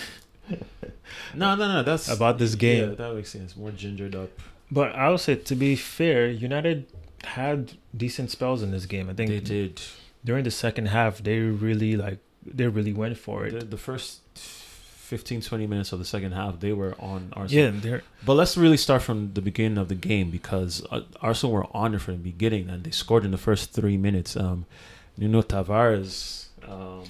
[1.35, 1.83] No, no, no.
[1.83, 2.89] That's about this game.
[2.89, 3.55] Yeah, that makes sense.
[3.55, 4.29] More gingered up.
[4.69, 6.85] But I would say, to be fair, United
[7.23, 9.09] had decent spells in this game.
[9.09, 9.81] I think They did.
[10.23, 13.51] During the second half, they really like they really went for it.
[13.59, 17.65] The, the first 15, 20 minutes of the second half, they were on Arsenal.
[17.65, 21.53] yeah, they're But let's really start from the beginning of the game because uh, Arsenal
[21.53, 24.37] were on it from the beginning and they scored in the first three minutes.
[24.37, 24.65] Um,
[25.17, 27.03] Nuno Tavares, um,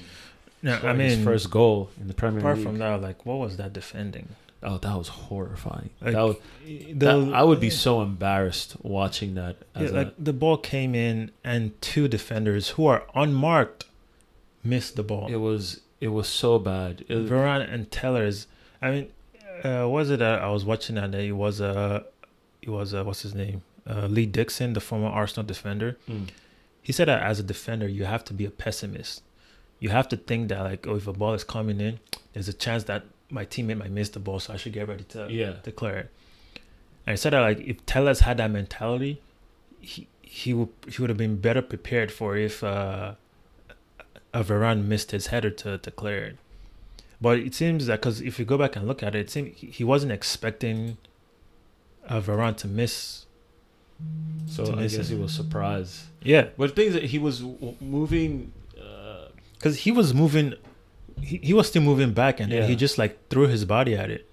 [0.64, 2.66] no, I mean, first goal in the Premier apart League.
[2.66, 4.30] from that, like what was that defending?
[4.64, 5.90] Oh, that was horrifying.
[6.02, 9.56] Like, that was, the, that, I would be so embarrassed watching that.
[9.76, 13.86] yeah, As like the ball came in and two defenders who are unmarked
[14.64, 15.28] missed the ball.
[15.32, 17.02] it was it was so bad.
[17.08, 18.48] It, Varane and Telles.
[18.82, 19.12] I mean,
[19.64, 21.14] uh, was it that I was watching that?
[21.16, 22.04] It was uh,
[22.62, 23.64] it was uh, what's his name?
[23.90, 25.98] Uh, Lee Dixon, the former Arsenal defender.
[26.08, 26.28] mm,
[26.84, 29.24] He said that as a defender, you have to be a pessimist.
[29.80, 32.00] You have to think that like, oh, if a ball is coming in,
[32.34, 35.04] there's a chance that my teammate might miss the ball, so I should get ready
[35.06, 35.54] to yeah.
[35.64, 36.12] declare it.
[37.06, 39.22] And he said that like if Telles had that mentality,
[39.80, 43.16] he he would he would have been better prepared for if uh,
[44.34, 46.38] a Varane missed his header to declare it.
[47.20, 49.58] But it seems that because if you go back and look at it, it seems
[49.60, 50.98] he wasn't expecting
[52.08, 53.26] a Varane to miss.
[54.48, 55.16] So to I miss guess it.
[55.16, 56.06] he was surprised.
[56.24, 58.52] Yeah, But the thing is that he was w- moving.
[58.80, 60.56] Uh, because he was moving,
[61.22, 64.10] he, he was still moving back, and then he just like threw his body at
[64.10, 64.30] it.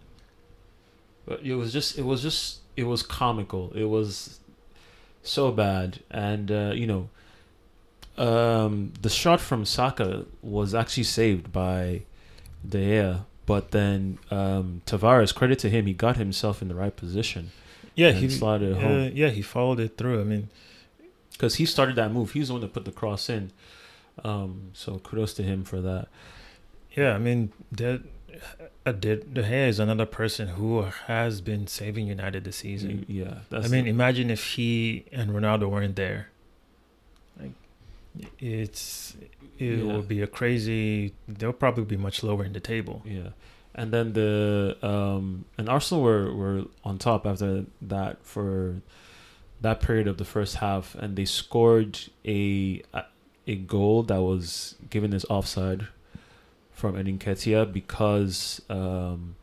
[1.27, 3.73] But it was just it was just it was comical.
[3.75, 4.41] It was
[5.23, 7.09] so bad, and uh, you know,
[8.17, 12.03] um, the shot from Saka was actually saved by
[12.67, 13.25] De Gea.
[13.47, 17.51] But then um, Tavares, credit to him, he got himself in the right position
[17.95, 20.21] Yeah, he slotted it uh, home yeah he followed it through.
[20.21, 20.51] I mean,
[21.33, 22.33] because he started that move.
[22.33, 23.53] He's the one that put the cross in.
[24.23, 26.09] Um, so kudos to him for that.
[26.97, 28.01] Yeah, I mean, De,
[28.87, 33.05] uh, De, Gea is another person who has been saving United this season.
[33.09, 36.29] Yeah, I mean, imagine if he and Ronaldo weren't there.
[37.41, 37.53] Like,
[38.41, 39.17] it's
[39.59, 39.97] it Yeah.
[39.97, 41.15] would be a crazy.
[41.27, 43.03] They'll probably be much lower in the table.
[43.05, 43.31] Yeah,
[43.75, 48.81] and then the um and Arsenal were were on top after that for
[49.61, 52.81] that period of the first half, and they scored a-
[53.47, 55.89] a goal that was given as offside
[56.79, 59.35] from Nketiah because um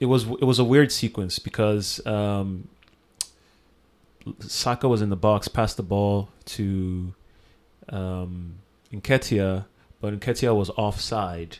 [0.00, 2.68] it was it was a weird sequence because um
[4.38, 7.12] Saka was in the box, passed the ball to
[7.88, 8.54] um
[8.92, 9.66] Nketiah,
[10.00, 11.58] but Nketiah was offside.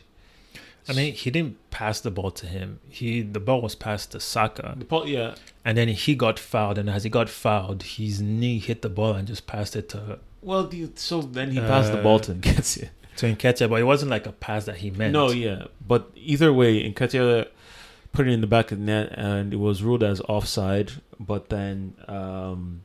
[0.87, 2.79] I mean, he didn't pass the ball to him.
[2.89, 6.77] He the ball was passed to Saka, The ball, yeah, and then he got fouled.
[6.77, 10.19] And as he got fouled, his knee hit the ball and just passed it to
[10.41, 12.89] Well, the, so then he passed the ball to Nketiah.
[13.17, 13.69] To Nketiah.
[13.69, 15.13] But it wasn't like a pass that he meant.
[15.13, 17.47] No, yeah, but either way, Nketiah
[18.11, 20.91] put it in the back of the net, and it was ruled as offside.
[21.19, 22.81] But then um,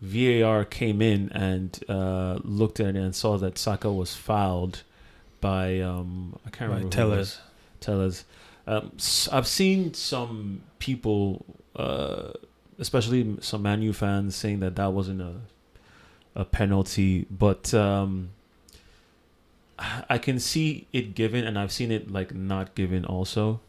[0.00, 4.82] VAR came in and uh, looked at it and saw that Saka was fouled
[5.40, 6.90] by um, I can't remember.
[6.90, 7.36] tell who it us.
[7.36, 7.40] was.
[7.80, 8.24] Tell us.
[8.66, 11.44] Um, s- I've seen some people
[11.76, 12.32] uh,
[12.78, 15.34] especially some Man U fans saying that that wasn't a
[16.34, 18.30] a penalty, but um,
[20.08, 23.60] I can see it given, and I've seen it like not given also.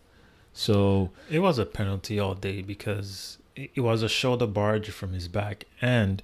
[0.54, 5.28] So It was a penalty all day because it was a shoulder barge from his
[5.28, 6.24] back, and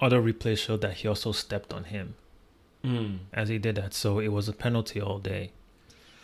[0.00, 2.14] other replays showed that he also stepped on him
[2.82, 3.16] hmm.
[3.32, 3.94] as he did that.
[3.94, 5.52] So it was a penalty all day.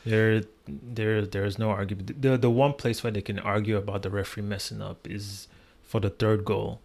[0.04, 2.22] There, there, there is no argument.
[2.22, 5.48] The the one place where they can argue about the referee messing up is
[5.82, 6.80] for the third goal,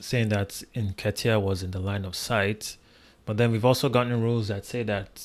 [0.00, 2.76] saying that Nketiah was in the line of sight.
[3.30, 5.22] But then we've also gotten rules that say that,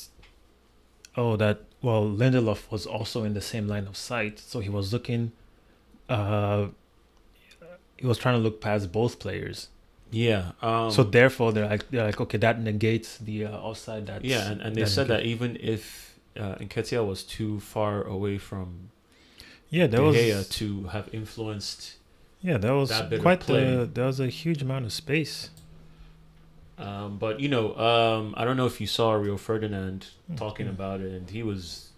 [1.17, 4.93] oh, that well, Lindelof was also in the same line of sight, so he was
[4.93, 5.31] looking,
[6.07, 6.67] uh,
[7.97, 9.69] he was trying to look past both players.
[10.11, 10.51] yeah.
[10.61, 14.05] Um, so therefore, they're like, they're like, okay, that negates the uh, offside.
[14.05, 18.37] That yeah, and, and they said that even if uh, Nketiah was too far away
[18.37, 18.91] from
[19.71, 20.47] Yeah, De was.
[20.47, 21.95] To have influenced,
[22.43, 23.89] Yeah, that was that quite the.
[23.91, 25.49] There was a huge amount of space.
[26.77, 30.71] Um, but you know, um, I don't know if you saw Rio Ferdinand talking Mhm.
[30.71, 31.89] about it, and he was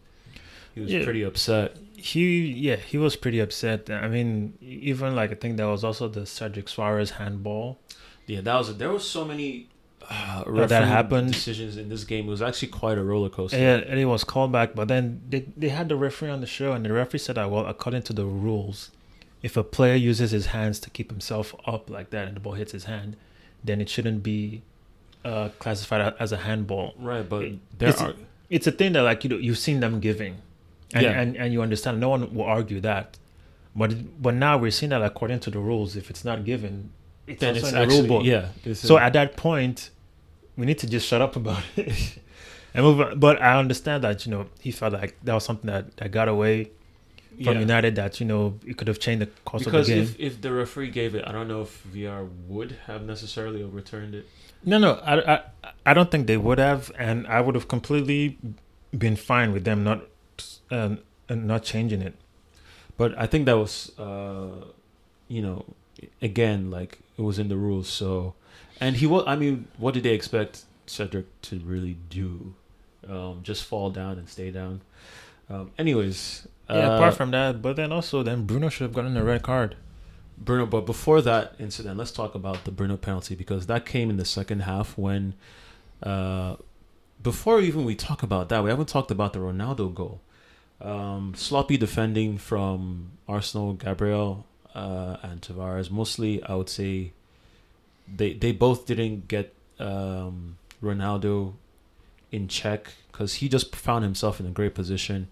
[0.76, 1.04] he was Yeah.
[1.04, 1.76] pretty upset.
[1.96, 3.90] He, yeah, he was pretty upset.
[3.90, 7.80] I mean, even like I think there was also the Cedric Soares handball.
[8.28, 9.70] Yeah, that was there was so many
[10.10, 11.34] uh, that happened.
[11.34, 12.28] decisions in this game.
[12.28, 13.58] It was actually quite a roller coaster.
[13.58, 16.48] Yeah, and it was called back, but then they they had the referee on the
[16.48, 18.92] show, and the referee said that well, according to the rules,
[19.42, 22.54] if a player uses his hands to keep himself up like that, and the ball
[22.54, 23.18] hits his hand,
[23.68, 24.62] then it shouldn't be
[25.26, 26.94] uh, classified as a handball.
[26.98, 27.42] Right, but
[27.78, 28.14] there it's- are
[28.50, 30.36] It's a thing that like you know, you've seen them giving,
[30.94, 31.20] and, Yeah.
[31.22, 32.00] and and you understand.
[32.00, 33.18] No one will argue that,
[33.76, 36.92] but but now we're seeing that according to the rules, if it's not given,
[37.28, 38.26] it's then also it's in the actually rule book.
[38.26, 38.74] yeah.
[38.74, 39.90] So a- at that point,
[40.56, 42.20] we need to just shut up about it
[42.74, 43.20] and move on.
[43.20, 46.30] But I understand that you know he felt like that was something that, that got
[46.30, 46.72] away
[47.44, 47.60] from yeah.
[47.60, 47.96] United.
[47.96, 50.02] That you know it could have changed the course because of the game.
[50.06, 53.64] Because if, if the referee gave it, I don't know if VR would have necessarily
[53.64, 54.28] overturned it.
[54.64, 55.44] no, no, I, I
[55.86, 58.38] I don't think they would have, and I would have completely
[58.98, 60.04] been fine with them not
[60.72, 62.16] um, and not changing it.
[62.98, 64.66] But I think that was, uh,
[65.28, 65.66] you know,
[66.22, 67.88] again, like it was in the rules.
[67.88, 68.34] So,
[68.82, 69.24] and he was.
[69.28, 72.56] I mean, what did they expect Cedric to really do?
[73.08, 74.82] Um, just fall down and stay down.
[75.50, 79.16] Um, anyways, Yeah, uh, apart from that, but then also then Bruno should have gotten
[79.16, 79.76] a red card.
[80.38, 80.66] Bruno.
[80.66, 84.26] But before that incident, let's talk about the Bruno penalty because that came in the
[84.26, 85.34] second half when,
[86.04, 86.58] uh,
[87.22, 90.22] before even we talk about that, we haven't talked about the Ronaldo goal.
[90.80, 95.90] Um, sloppy defending from Arsenal, Gabriel uh, and Tavares.
[95.90, 97.14] Mostly, I would say
[98.08, 101.54] they they both didn't get um, Ronaldo
[102.32, 105.30] in check because he just found himself in a great position,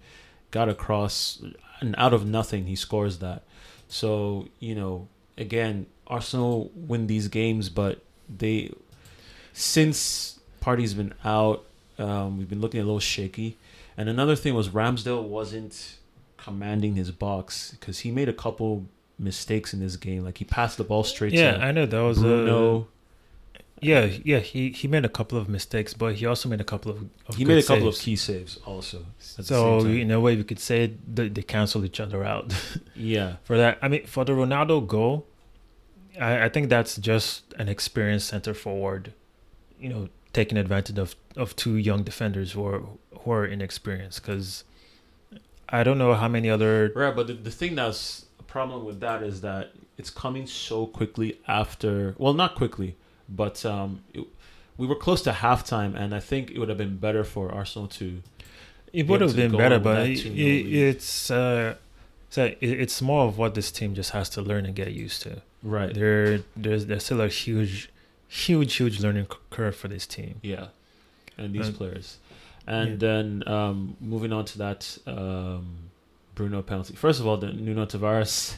[0.56, 1.44] got across,
[1.82, 3.44] and out of nothing he scores that.
[3.90, 8.72] So you know, again, Arsenal win these games, but they
[9.54, 11.66] since Partey's been out,
[12.00, 13.58] um, we've been looking a little shaky.
[13.98, 15.98] And another thing was Ramsdale wasn't
[16.38, 18.86] commanding his box because he made a couple
[19.18, 20.24] mistakes in this game.
[20.26, 22.88] Like he passed the ball straight Yeah, to I know that was Bruno.
[23.82, 24.40] Yeah, yeah.
[24.40, 27.36] He he made a couple of mistakes, but he also made a couple of, of
[27.36, 29.06] he made a couple of key saves also.
[29.20, 32.54] So in a way, we could say they, they cancel each other out
[32.96, 33.78] yeah, for that.
[33.82, 35.28] I mean, for the Ronaldo goal,
[36.20, 39.14] I, I think that's just an experienced center forward,
[39.78, 42.84] you know, taking advantage of, of two young defenders who are
[43.20, 44.22] who are inexperienced.
[44.22, 44.64] Because
[45.68, 47.16] I don't know how many other right.
[47.16, 51.40] But the, the thing that's a problem with that is that it's coming so quickly
[51.46, 52.16] after.
[52.18, 52.96] Well, not quickly,
[53.30, 54.26] but um, it,
[54.78, 57.88] we were close to halftime, and I think it would have been better for Arsenal
[57.90, 58.22] to.
[58.94, 60.74] It would have been better, but it, 2-0 it, lead.
[60.74, 61.76] it's uh,
[62.30, 65.42] so it's more of what this team just has to learn and get used to.
[65.64, 65.94] Right.
[65.94, 67.90] There, there's there's still a huge,
[68.28, 70.40] huge, huge learning curve for this team.
[70.42, 70.68] Yeah,
[71.38, 72.18] and these players,
[72.68, 72.96] and yeah.
[72.98, 75.90] then um, moving on to that um,
[76.36, 76.96] Bruno penalty.
[76.96, 78.56] First of all, the Nuno Tavares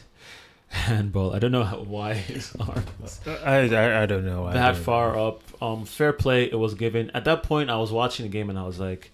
[0.69, 1.33] handball.
[1.33, 4.51] I don't know how, why his arm was I, I, I don't know.
[4.51, 5.27] That don't far know.
[5.27, 5.41] up.
[5.61, 6.43] Um, fair play.
[6.45, 7.69] It was given at that point.
[7.69, 9.11] I was watching the game and I was like,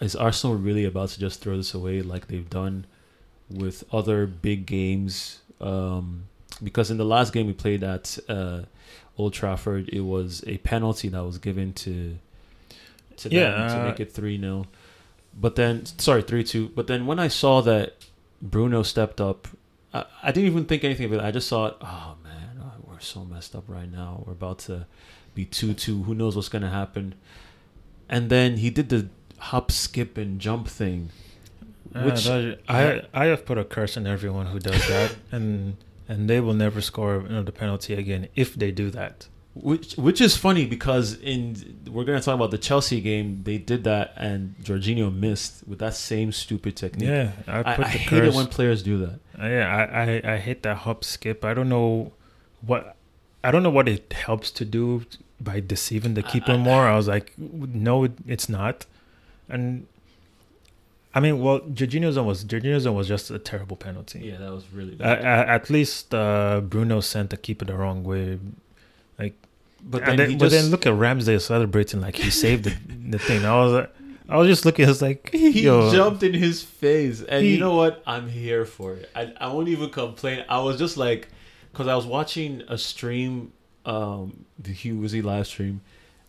[0.00, 2.86] "Is Arsenal really about to just throw this away like they've done
[3.50, 6.24] with other big games?" Um,
[6.62, 8.62] because in the last game we played at uh,
[9.16, 12.18] Old Trafford, it was a penalty that was given to
[13.18, 14.66] to them Yeah, to uh, make it three 0
[15.38, 16.68] But then, sorry, three two.
[16.68, 17.94] But then when I saw that
[18.40, 19.48] Bruno stepped up,
[19.94, 21.20] I, I didn't even think anything of it.
[21.20, 24.22] I just thought, oh man, oh, we're so messed up right now.
[24.26, 24.86] We're about to
[25.34, 26.02] be two two.
[26.04, 27.14] Who knows what's gonna happen?
[28.08, 31.10] And then he did the hop, skip, and jump thing.
[31.94, 35.76] Uh, Which that- I I have put a curse on everyone who does that, and
[36.08, 39.28] and they will never score another penalty again if they do that.
[39.54, 41.56] Which which is funny because in
[41.90, 43.42] we're gonna talk about the Chelsea game.
[43.44, 47.08] They did that and Jorginho missed with that same stupid technique.
[47.10, 49.20] Yeah, I, I put I the hate it when players do that.
[49.38, 51.44] Uh, yeah, I, I I hate that hop skip.
[51.44, 52.12] I don't know
[52.62, 52.96] what
[53.44, 55.04] I don't know what it helps to do
[55.38, 56.86] by deceiving the keeper I- more.
[56.88, 58.86] I was like, no, it's not.
[59.50, 59.86] And
[61.14, 64.20] I mean, well, Jorginho's one was Jorginho's one was just a terrible penalty.
[64.20, 65.18] Yeah, that was really bad.
[65.18, 68.38] a- at least uh, Bruno sent the keeper the wrong way.
[69.82, 72.76] But then, then, but just then look at Ramsdale celebrating like he saved the,
[73.10, 73.44] the thing.
[73.44, 73.94] I was like,
[74.28, 74.84] I was just looking.
[74.84, 78.02] I was like, he yo, jumped in his face, and He- you know what?
[78.06, 79.10] I'm here for it.
[79.14, 80.44] I I won't even complain.
[80.48, 81.28] I was just like,
[81.72, 83.52] because I was watching a stream,
[83.84, 85.80] um, the Hugh Wizzy live stream,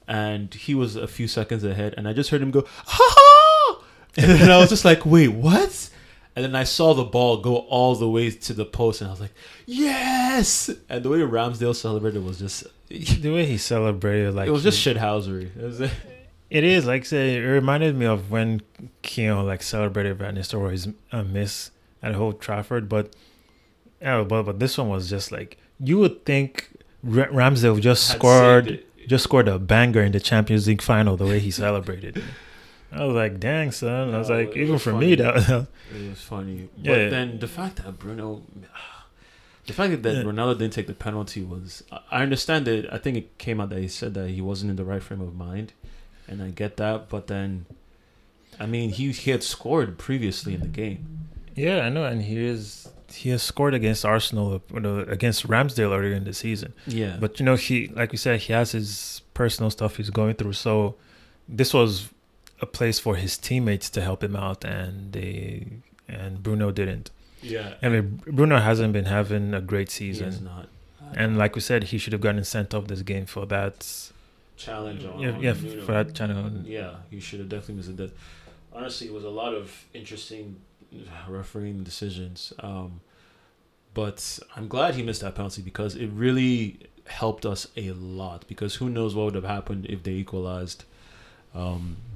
[0.08, 3.84] and he was a few seconds ahead, and I just heard him go, ha ha,
[4.18, 5.90] and I was just like, wait, what?
[6.36, 9.12] And then I saw the ball go all the way to the post, and I
[9.12, 9.34] was like,
[9.68, 10.70] yes!
[10.90, 14.84] And the way Ramsdale celebrated was just, the way he celebrated, like it was just
[14.84, 15.56] he- shithousery.
[15.56, 15.92] It was,
[16.50, 18.62] It is like say it reminded me of when
[19.02, 21.72] Keown like celebrated Van Nistelrooy's uh, miss
[22.04, 23.16] at Old Trafford, but
[24.00, 26.70] yeah, but but this one was just like you would think
[27.04, 31.40] R- Ramsdale just scored just scored a banger in the Champions League final the way
[31.40, 32.24] he celebrated.
[32.94, 34.14] I was like, dang son.
[34.14, 35.08] I was like, even was for funny.
[35.08, 36.70] me that It was funny.
[36.78, 37.10] But Yeah.
[37.10, 38.42] then the fact that Bruno,
[39.66, 40.24] the fact that Yeah.
[40.24, 42.88] Ronaldo didn't take the penalty was, I- understand it.
[42.92, 45.22] I think it came out that he said that he wasn't in the right frame
[45.22, 45.74] of mind,
[46.28, 47.10] and I get that.
[47.10, 47.66] But then,
[48.60, 51.28] I mean, he he had scored previously in the game.
[51.56, 56.14] Yeah, I know, and he is he has scored against Arsenal uh, against Ramsdale earlier
[56.16, 56.74] in the season.
[56.88, 60.36] Yeah, But you know, he like we said, he has his personal stuff he's going
[60.36, 60.54] through.
[60.54, 60.96] So
[61.48, 62.10] this was
[62.64, 65.68] a place for his teammates to help him out, and they
[66.08, 67.08] and Bruno didn't.
[67.42, 68.06] yeah, I mean,
[68.38, 70.68] Bruno hasn't been having a great he season, not.
[71.22, 73.76] and like we said, he should have gotten sent off this game for that.
[74.58, 75.86] challenge on, Yeah, on yeah, Nuno.
[75.86, 76.52] for that channel.
[76.66, 78.12] Yeah, he should have definitely missed it.
[78.72, 80.46] Honestly, it was a lot of interesting
[81.28, 82.54] refereeing decisions.
[82.60, 83.02] Um,
[83.94, 86.80] but I'm glad he missed that penalty because it really
[87.22, 88.40] helped us a lot.
[88.48, 90.86] Because who knows what would have happened if they equalized?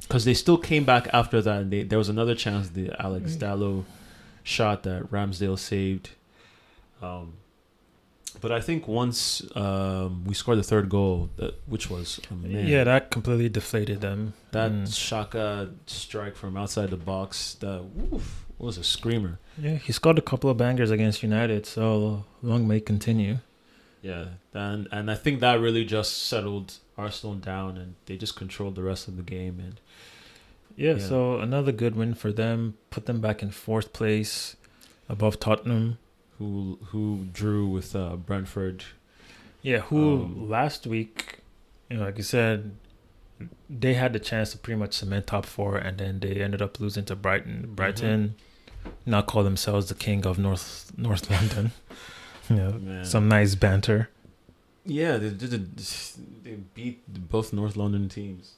[0.08, 1.62] Because they still came back after that.
[1.64, 3.40] And they, there was another chance, the Alex Mm.
[3.40, 3.84] Dallo
[4.44, 6.12] shot that Ramsdale saved.
[7.02, 7.34] Um,
[8.40, 12.84] but I think once um, we scored the third goal, that which was oh, Yeah,
[12.86, 14.34] that completely deflated them.
[14.52, 14.84] that Mm.
[14.88, 19.40] Xhaka strike from outside the box, that woof, was a screamer.
[19.58, 23.40] Yeah, he scored a couple of bangers against United, so long may continue.
[24.02, 28.76] Yeah, and and I think that really just settled Arsenal down, and they just controlled
[28.76, 29.60] the rest of the game.
[29.60, 29.80] And
[30.76, 31.08] Yeah, Yeah.
[31.08, 32.76] so another good win for them.
[32.92, 34.56] Put them back in fourth place
[35.10, 35.98] above Tottenham.
[36.38, 38.84] who who drew with uh, Brentford?
[39.64, 41.40] Yeah, who Um, last week,
[41.90, 42.72] you know, like you said,
[43.68, 46.80] they had the chance to pretty much cement top four, and then they ended up
[46.80, 47.74] losing to Brighton.
[47.76, 48.36] Brighton
[49.06, 51.72] now call themselves the king of North North London.
[52.50, 53.06] Yeah, Man.
[53.06, 54.10] some nice banter.
[54.86, 55.78] Yeah, they did.
[56.44, 58.54] They beat both North London teams.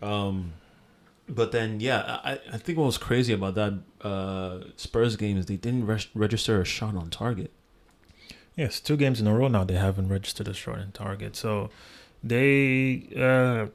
[0.00, 0.54] Um,
[1.28, 5.46] but then yeah, I I think what was crazy about that uh, Spurs game is
[5.46, 7.50] they didn't res- register a shot on target.
[8.56, 11.36] Yes, two games in a row now they haven't registered a shot on target.
[11.36, 11.70] So
[12.22, 13.66] they uh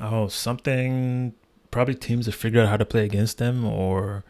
[0.00, 1.32] oh something
[1.70, 4.22] probably teams have figured out how to play against them or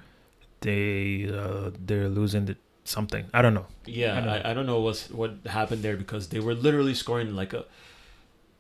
[0.61, 3.27] they uh they're losing the, something.
[3.35, 3.67] I don't know.
[3.87, 4.33] Yeah, I know.
[4.33, 7.65] I, I don't know what's what happened there because they were literally scoring like a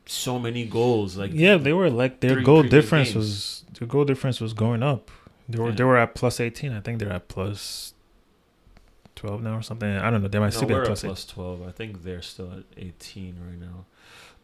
[0.06, 1.16] so many goals.
[1.16, 3.16] Like yeah, they were like their goal difference games.
[3.16, 5.10] was their goal difference was going up.
[5.48, 5.74] They were Yeah.
[5.76, 6.72] they were at plus 18.
[6.72, 7.92] I think they're at plus
[9.16, 9.88] 12 now or something.
[9.88, 10.28] I don't know.
[10.28, 11.06] They might no, still be at at plus 8.
[11.06, 11.66] plus twelve.
[11.66, 13.84] I think they're still at eighteen right now.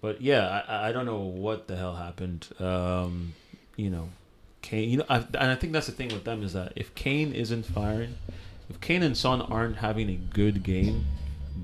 [0.01, 2.49] But yeah, I, I don't know what the hell happened.
[2.59, 3.35] Um,
[3.77, 4.09] you know,
[4.63, 4.89] Kane.
[4.89, 7.33] You know, I, and I think that's the thing with them is that if Kane
[7.35, 8.15] isn't firing,
[8.71, 11.05] if Kane and Son aren't having a good game,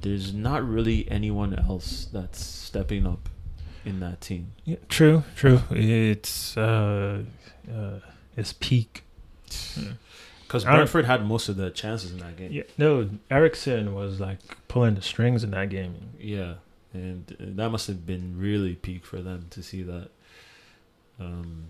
[0.00, 3.28] there's not really anyone else that's stepping up
[3.84, 4.52] in that team.
[4.64, 5.61] Yeah, true, true.
[5.70, 7.22] It's uh,
[7.72, 7.98] uh,
[8.36, 9.04] it's peak.
[10.46, 12.52] Because I don't- Brentford had most of the chances in that game.
[12.52, 14.38] Yeah, no, Eriksen was like
[14.68, 15.94] pulling the strings in that game.
[16.20, 16.54] Yeah,
[16.92, 20.11] and uh, that must have been really peak for them to see that.
[21.18, 21.66] Um,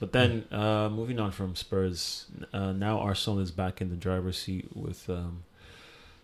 [0.00, 4.38] but then uh, moving on from Spurs, uh, now Arsenal is back in the driver's
[4.38, 5.44] seat with um,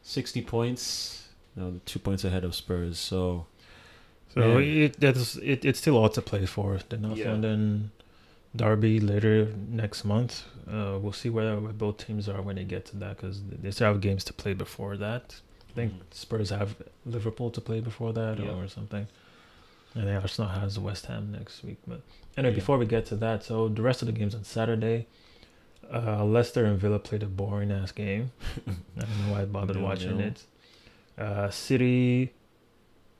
[0.02, 1.28] sixty points.
[1.56, 2.98] No, two points ahead of Spurs.
[2.98, 3.46] So
[4.34, 4.84] So Yeah.
[4.86, 6.78] it that's it, it's still all to play for.
[6.88, 7.32] The North Yeah.
[7.32, 7.90] London
[8.54, 10.44] Derby later next month.
[10.68, 13.70] Uh, we'll see where, where both teams are when they get to that because they
[13.72, 15.40] still have games to play before that.
[15.68, 16.14] I think Mhm.
[16.14, 18.50] Spurs have Liverpool to play before that Yeah.
[18.54, 19.06] or something.
[19.94, 21.78] And then Arsenal has West Ham next week.
[21.86, 22.02] But
[22.36, 22.60] anyway, Yeah.
[22.60, 25.06] before we get to that, so the rest of the games on Saturday,
[25.92, 28.30] uh, Leicester and Villa played a boring ass game.
[28.96, 30.28] I don't know why I bothered Nil, watching nil.
[30.28, 30.44] it.
[31.18, 32.32] Uh, City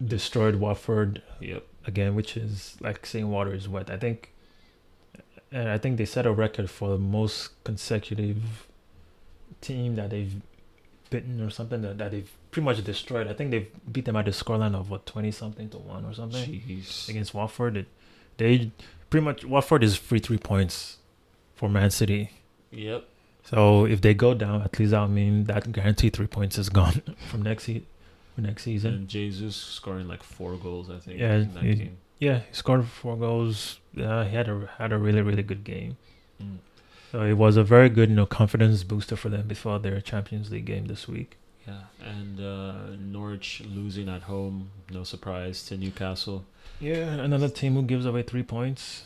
[0.05, 1.67] destroyed Watford Yep.
[1.87, 3.91] again, which is like saying water is wet.
[3.91, 4.33] I think,
[5.51, 8.69] and I think they set a record for the most consecutive
[9.61, 10.41] team that they've
[11.11, 13.29] bitten or something that, that they've pretty much destroyed.
[13.29, 16.13] I think they've beat them at the scoreline of what twenty something to one or
[16.15, 17.09] something Jeez.
[17.09, 17.77] against Watford.
[17.77, 17.87] It,
[18.37, 18.71] they
[19.09, 20.99] pretty much Watford is free three points
[21.55, 22.31] for Man City.
[22.71, 23.05] Yep.
[23.45, 27.03] So if they go down, at least would mean that guaranteed three points is gone
[27.29, 27.83] from next se-
[28.35, 28.95] for next season.
[28.95, 31.19] And Jesus scoring like four goals, I think.
[31.19, 31.97] Yeah, in that he- game.
[32.19, 33.79] Yeah, he scored four goals.
[33.99, 35.97] Uh, he had a had a really really good game.
[36.43, 36.59] Mm.
[37.11, 40.51] So it was a very good you know confidence booster for them before their Champions
[40.51, 41.37] League game this week.
[41.67, 46.45] Yeah, and uh, Norwich losing at home, no surprise to Newcastle.
[46.81, 49.05] Yeah, another team who gives away three points.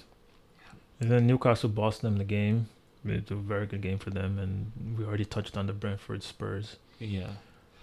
[1.00, 2.68] And then Newcastle bossed them the game.
[3.04, 6.76] It's a very good game for them, and we already touched on the Brentford Spurs.
[6.98, 7.30] Yeah,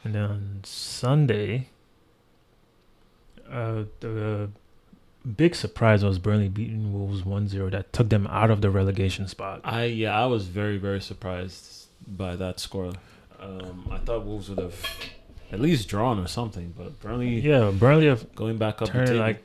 [0.04, 1.68] And then on Sunday,
[3.52, 4.50] uh, the
[5.38, 9.62] big surprise was Burnley beating Wolves 1-0 that took them out of the relegation spot.
[9.64, 12.94] I yeah I was very very surprised by that score.
[13.42, 14.86] Um, I thought Wolves would have
[15.52, 19.18] at least drawn or something, but Burnley Yeah, Burnley have going back up the turned
[19.20, 19.44] like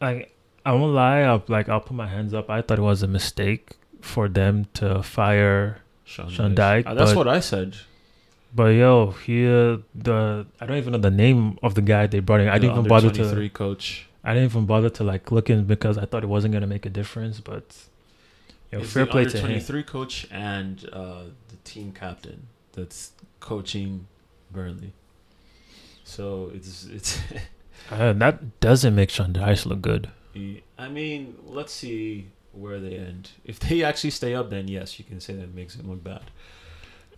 [0.00, 0.34] like
[0.64, 2.48] I won't lie, I'll, like I'll put my hands up.
[2.48, 6.84] I thought it was a mistake for them to fire Sean, Sean Dyche.
[6.84, 7.76] Dyche, Uh, that's but- what I said.
[8.54, 12.40] But yo, here the I don't even know the name of the guy they brought
[12.42, 12.48] in.
[12.48, 13.30] I didn't even bother to.
[13.30, 14.06] three coach.
[14.22, 16.84] I didn't even bother to like look in because I thought it wasn't gonna make
[16.84, 17.40] a difference.
[17.40, 17.74] But
[18.70, 19.44] yo, It's fair the play under to him.
[19.46, 24.06] 23 coach and uh, the team captain that's coaching
[24.50, 24.92] Burnley.
[26.04, 27.20] So it's it's.
[27.90, 30.08] Uh, that doesn't make Sean Dyche look good.
[30.78, 33.30] I mean, let's see where they end.
[33.44, 36.30] If they actually stay up, then yes, you can say that makes it look bad.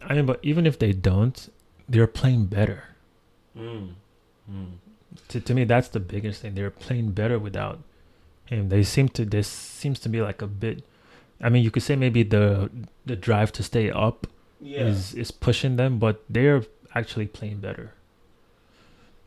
[0.00, 1.52] I mean, but even if they don't,
[1.88, 2.84] they're playing better.
[3.56, 3.94] Mm.
[4.50, 4.72] Mm.
[5.28, 6.54] To to me, that's the biggest thing.
[6.54, 7.80] They're playing better without
[8.46, 8.68] him.
[8.68, 9.24] They seem to.
[9.24, 10.84] This seems to be like a bit.
[11.40, 12.70] I mean, you could say maybe the
[13.06, 14.26] the drive to stay up
[14.64, 14.86] Yeah.
[14.88, 17.92] is is pushing them, but they're actually playing better.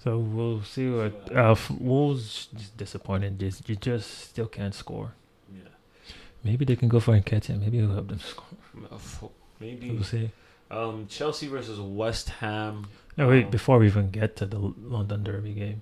[0.03, 3.39] So we'll see what uh, Wolves just disappointed.
[3.39, 5.13] Just you just still can't score.
[5.53, 5.69] yeah.
[6.43, 7.59] Maybe they can go for Nketiah.
[7.59, 8.57] Maybe it'll help them score.
[8.91, 9.27] Uh,
[9.59, 9.91] Maybe.
[9.91, 10.31] We'll see.
[10.69, 12.87] Um, Chelsea versus West Ham.
[13.15, 13.45] No, wait.
[13.45, 15.81] Um, Before we even get to the London Derby game,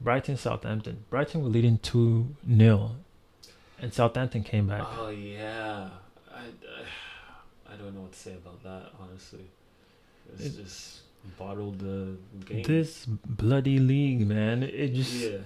[0.00, 1.04] Brighton Southampton.
[1.10, 2.96] Brighton were leading two 0
[3.80, 4.82] and Southampton came back.
[4.98, 5.90] Oh yeah.
[6.32, 6.84] I, I,
[7.78, 8.92] I don't know what to say about that.
[9.00, 9.46] Honestly,
[10.32, 11.00] it's It- just
[11.38, 12.62] bottled the game.
[12.62, 14.62] This bloody league, man.
[14.62, 15.38] It just yeah.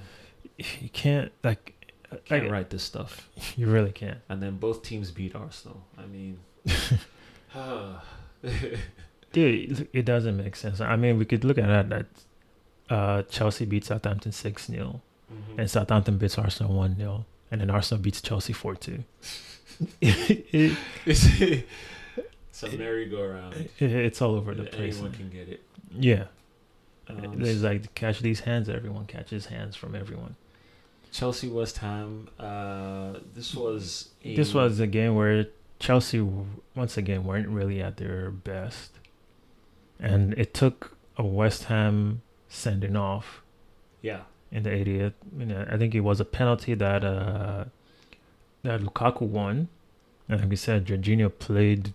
[0.81, 1.77] you can't like.
[2.25, 3.29] Can't like, write this stuff.
[3.57, 4.19] You really can't.
[4.29, 5.85] And then both teams beat Arsenal.
[5.97, 6.39] I mean.
[9.33, 10.81] Dude, it- doesn't make sense.
[10.81, 11.89] I mean, we could look at that.
[11.89, 12.07] That
[12.95, 15.01] uh, Chelsea beats Southampton six 0
[15.33, 15.59] Mhm.
[15.59, 19.05] and Southampton beats Arsenal one 0 and then Arsenal beats Chelsea four two.
[20.01, 20.77] it,
[22.63, 23.55] it's a merry-go-round.
[23.55, 24.95] it- it's all over the place.
[24.97, 25.63] Anyone can get it.
[25.93, 26.25] Yeah,
[27.09, 28.69] Um, there's like catch these hands.
[28.69, 30.37] Everyone catches hands from everyone.
[31.13, 32.29] Chelsea West Ham.
[32.39, 35.47] Uh, this was a, This was a game where
[35.81, 36.21] Chelsea
[36.77, 38.93] once again weren't really at their best,
[39.99, 43.43] and it took a West Ham sending off
[44.03, 45.15] yeah in the 80th.
[45.39, 47.65] You know, I think it was a penalty that uh,
[48.63, 49.67] that Lukaku won,
[50.29, 51.93] and like we said, Jorginho played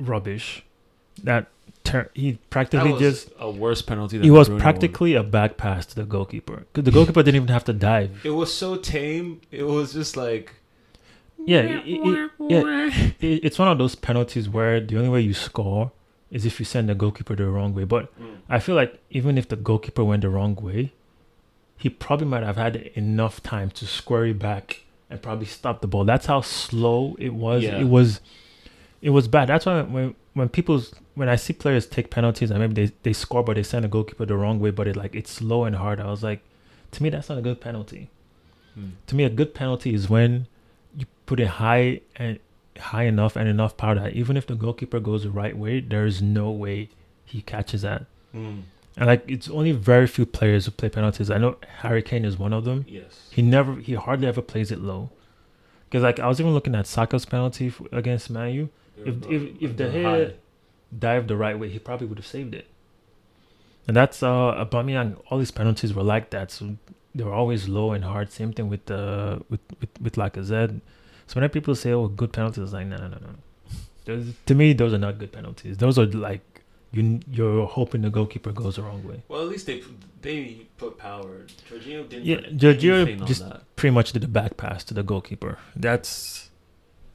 [0.00, 0.64] rubbish.
[1.22, 1.48] That
[1.84, 4.18] ter- he that practically was just a worse penalty.
[4.18, 4.72] Than it was the Bruno one.
[4.72, 6.66] practically a back pass to the goalkeeper.
[6.72, 8.20] the goalkeeper didn't even have to dive.
[8.24, 9.40] It was so tame.
[9.50, 10.54] It was just like
[11.46, 13.10] Yeah, it- it- yeah.
[13.20, 15.92] It, it's one of those penalties where the only way you score
[16.30, 17.84] is if you send the goalkeeper the wrong way.
[17.84, 18.36] But Mm.
[18.48, 20.92] I feel like even if the goalkeeper went the wrong way,
[21.76, 25.88] he probably might have had enough time to square it back and probably stop the
[25.88, 26.04] ball.
[26.04, 27.62] That's how slow it was.
[27.64, 27.80] Yeah.
[27.80, 28.20] It was,
[29.02, 29.48] it was bad.
[29.48, 30.82] That's why when when people
[31.14, 33.88] when I see players take penalties and maybe they, they score but they send a
[33.88, 36.00] goalkeeper the wrong way, but it like it's slow and hard.
[36.00, 36.42] I was like,
[36.92, 38.10] to me that's not a good penalty.
[38.78, 38.92] Mm.
[39.06, 40.46] To me, a good penalty is when
[40.96, 42.38] you put it high and
[42.78, 46.06] high enough and enough power that even if the goalkeeper goes the right way, there
[46.06, 46.88] is no way
[47.24, 48.06] he catches that.
[48.34, 48.62] Mm.
[48.96, 51.30] And like it's only very few players who play penalties.
[51.30, 52.84] I know Harry Kane is one of them.
[52.88, 53.28] Yes.
[53.30, 55.10] He never, he hardly ever plays it low.
[55.88, 58.68] Because like I was even looking at Saka's penalty against Man U.
[59.06, 60.36] If- if- if the head-
[60.98, 62.66] Dived the right way, he probably would have saved it.
[63.88, 65.16] and that's uh Aubameyang.
[65.30, 66.76] All these penalties were like that, so
[67.14, 68.30] they were always low and hard.
[68.32, 70.80] Same thing with uh with with with Lacazette.
[71.26, 73.34] So whenever people say, "Oh, good penalties," like no, no, no, no.
[74.04, 75.78] Those, to me, those are not good penalties.
[75.78, 79.22] Those are like you you're hoping the goalkeeper goes the wrong way.
[79.28, 79.82] Well, at least they
[80.22, 81.46] they put power.
[81.70, 82.26] Jorginho didn't.
[82.26, 83.44] Yeah, Jorginho just-
[83.76, 85.58] Pretty much did a back pass to the goalkeeper.
[85.74, 86.49] That's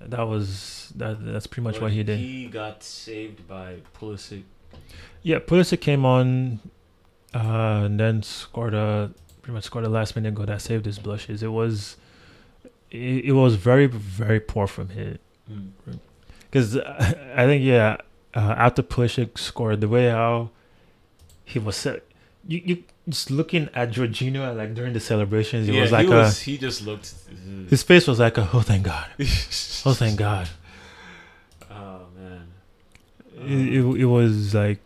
[0.09, 2.19] that was that that's pretty much But what he did.
[2.19, 4.43] He got saved by Pulisic.
[5.21, 6.59] Yeah, Pulisic came on,
[7.33, 10.99] uh, and then scored a pretty much scored a last minute goal that saved his
[10.99, 11.41] blushes.
[11.43, 11.97] It was,
[12.91, 15.19] it, it was very very poor from him
[15.51, 15.99] Mm.
[16.49, 17.97] because I think yeah,
[18.33, 20.49] uh, after Pulisic scored the way how
[21.43, 22.03] he was set,
[22.47, 26.13] you you just looking at Jorginho like during the celebrations, it yeah, was like he
[26.13, 26.29] a.
[26.31, 27.13] He just looked.
[27.29, 27.69] Mm.
[27.69, 30.49] his face was like a oh thank God, oh thank God.
[31.69, 32.47] oh man.
[33.37, 34.79] It, it, it was like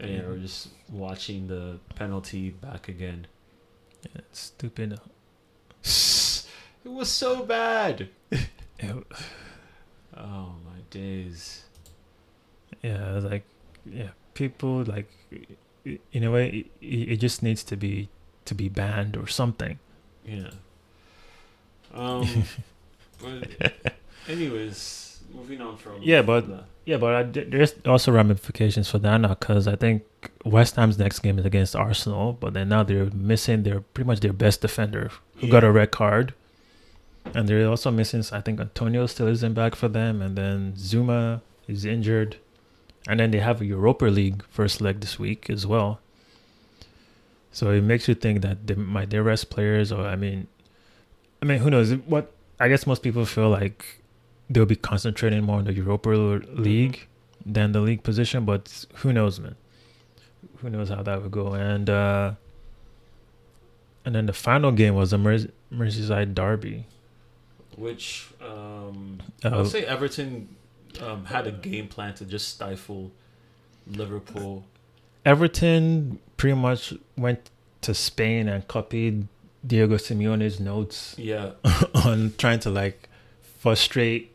[0.00, 3.26] And yeah, we're just watching the penalty back again.
[4.14, 4.98] yeah, stupid.
[6.84, 8.08] It was so bad.
[10.16, 11.62] Oh my days.
[12.82, 13.44] yeah, like
[13.86, 15.08] yeah, people like
[15.84, 18.08] in a way it, it just needs to be
[18.44, 19.78] to be banned or something.
[20.26, 20.50] Yeah.
[21.94, 22.44] Um.
[23.20, 23.94] but
[24.28, 26.02] anyways, moving on from.
[26.02, 26.64] Yeah, but- that.
[26.84, 30.02] Yeah, but I, there's also ramifications for that now because I think
[30.46, 34.20] West Ham's next game is against Arsenal, but then now they're missing their pretty much
[34.20, 36.32] their best defender who got a red card,
[37.34, 38.24] and they're also missing.
[38.32, 42.36] I think Antonio still isn't back for them, and then Zouma is injured,
[43.06, 46.00] and then they have a Europa League first leg this week as well.
[47.52, 50.46] So it makes you think that they might they rest players, or I mean,
[51.42, 51.92] I mean, who knows?
[51.94, 54.02] What I guess most people feel like
[54.50, 57.06] they'll be concentrating more on the Europa League
[57.44, 59.56] than the league position, but who knows, man?
[60.58, 61.54] Who knows how that would go?
[61.54, 62.32] And uh
[64.04, 66.86] and then the final game was the Merse- Merseyside derby.
[67.76, 70.48] Which um, I Uh, would say Everton
[71.02, 73.10] um, had a game plan to just stifle
[73.86, 74.64] Liverpool.
[75.24, 77.50] Everton pretty much went
[77.82, 79.26] to Spain and copied
[79.66, 81.52] Diego Simeone's notes Yeah,
[81.94, 83.08] on trying to like
[83.58, 84.32] frustrate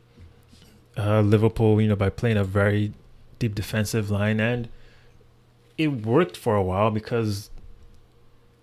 [0.98, 2.94] uh, Liverpool, you know, by playing a very
[3.40, 4.70] deep defensive line, and
[5.78, 7.50] it worked for a while because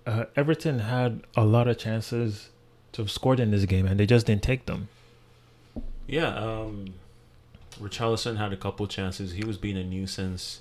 [0.06, 2.50] uh, Everton had a lot of chances
[2.92, 4.88] to have scored in this game, and they just didn't take them.
[6.06, 6.34] yeah.
[6.34, 6.94] Um,
[7.80, 9.32] Richarlison had a couple chances.
[9.32, 10.60] He was being a nuisance.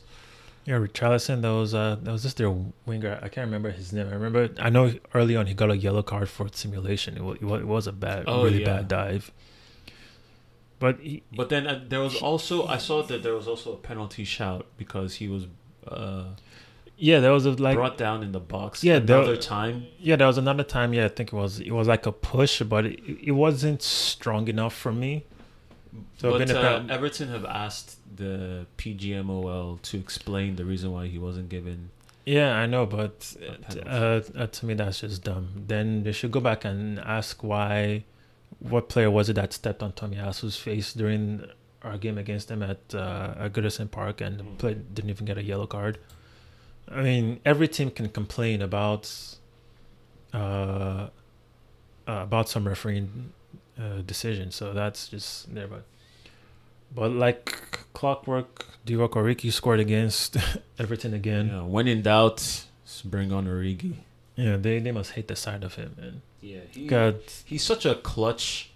[0.65, 2.51] Yeah, Richarlison, that was uh, that was just their
[2.85, 3.17] winger.
[3.21, 4.07] I can't remember his name.
[4.07, 7.17] I remember, I know early on he got a yellow card for simulation.
[7.17, 8.65] It was, it was, a bad, Oh, really yeah.
[8.77, 9.31] bad dive.
[10.79, 13.77] But he, But then uh, there was also I saw that there was also a
[13.77, 15.47] penalty shout because he was
[15.87, 16.25] uh,
[16.97, 18.83] yeah, there was a, like brought down in the box.
[18.83, 19.87] Yeah, there- another time.
[19.99, 20.93] Yeah, there was another time.
[20.93, 24.47] Yeah, I think it was it was like a push, but it, it wasn't strong
[24.47, 25.25] enough for me.
[26.17, 31.49] So but uh, Everton have asked the PGMOL to explain the reason why he wasn't
[31.49, 31.89] given.
[32.25, 33.35] Yeah, I know, but
[33.87, 35.63] uh, uh, to me that's just dumb.
[35.67, 38.03] Then they should go back and ask why,
[38.59, 41.45] what player was it that stepped on Tomiyasu's face during
[41.81, 44.57] our game against them at uh, at Goodison Park and the Mm.
[44.57, 45.97] player didn't even get a yellow card.
[46.91, 49.11] I mean, every team can complain about
[50.33, 51.09] uh, uh
[52.07, 53.31] about some refereeing
[53.79, 55.67] uh, decision, so that's just there.
[55.67, 55.83] But
[56.93, 60.37] but like clockwork, Divock Origi scored against
[60.79, 61.47] Everton again.
[61.47, 62.65] Yeah, when in doubt,
[63.05, 63.95] bring on Origi.
[64.35, 66.21] Yeah, they, they must hate the sight of him, man.
[66.41, 68.71] Yeah, he, God, he's such a clutch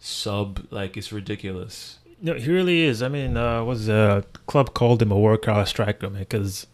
[0.00, 0.66] sub.
[0.70, 1.98] Like it's ridiculous.
[2.20, 3.02] no, he really is.
[3.02, 6.20] I mean, uh, was the club called him a workout striker, man?
[6.22, 6.66] Because,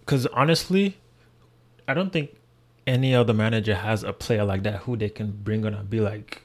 [0.00, 0.98] because honestly,
[1.88, 2.36] I don't think
[2.86, 6.00] any other manager has a player like that who they can bring on and be
[6.00, 6.42] like,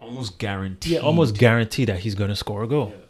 [0.00, 0.92] Almost guaranteed.
[0.94, 2.90] yeah, almost guarantee that he's gonna score a goal.
[2.94, 3.04] Yeah.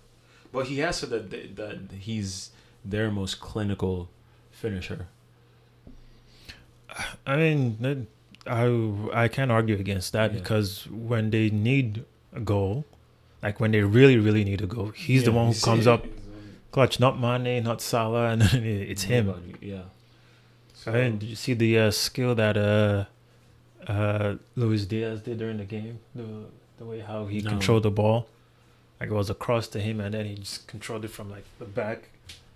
[0.53, 2.51] But he has said that th- that he's
[2.85, 4.09] their most clinical
[4.51, 5.07] finisher.
[7.27, 8.07] I mean,
[8.47, 10.39] I I can't argue against that Yeah.
[10.41, 12.85] because when they need a goal,
[13.43, 16.05] like when they really really need a goal, he's the one who comes up
[16.73, 19.55] clutch, not Mane, not Salah, and it's him.
[19.61, 19.83] Yeah.
[20.87, 23.05] I mean, did you see the uh, skill that uh,
[23.87, 25.99] uh, Luis Diaz did during the game?
[26.15, 26.47] The
[26.81, 27.51] the way how he No.
[27.51, 28.27] controlled the ball,
[28.99, 31.67] like it was across to him, and then he just controlled it from like the
[31.67, 32.09] back,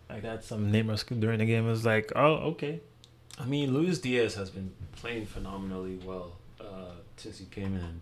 [0.08, 0.42] like that.
[0.42, 1.66] Some Neymar during the game.
[1.66, 2.80] It was like, oh, okay.
[3.38, 8.00] I mean, Luis Diaz has been playing phenomenally well uh, since he came in.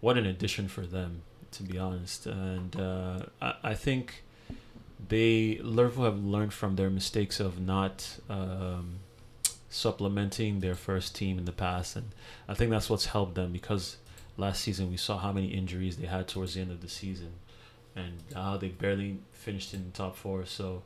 [0.00, 1.22] What an addition for them,
[1.52, 2.26] to be honest.
[2.26, 4.22] And uh, I, I think
[5.08, 9.00] they Liverpool have learned from their mistakes of not um,
[9.68, 12.10] supplementing their first team in the past, and
[12.46, 13.96] I think that's what's helped them because
[14.36, 17.32] last season we saw how many injuries they had towards the end of the season,
[17.96, 20.46] and how they barely finished in the top four.
[20.46, 20.82] So,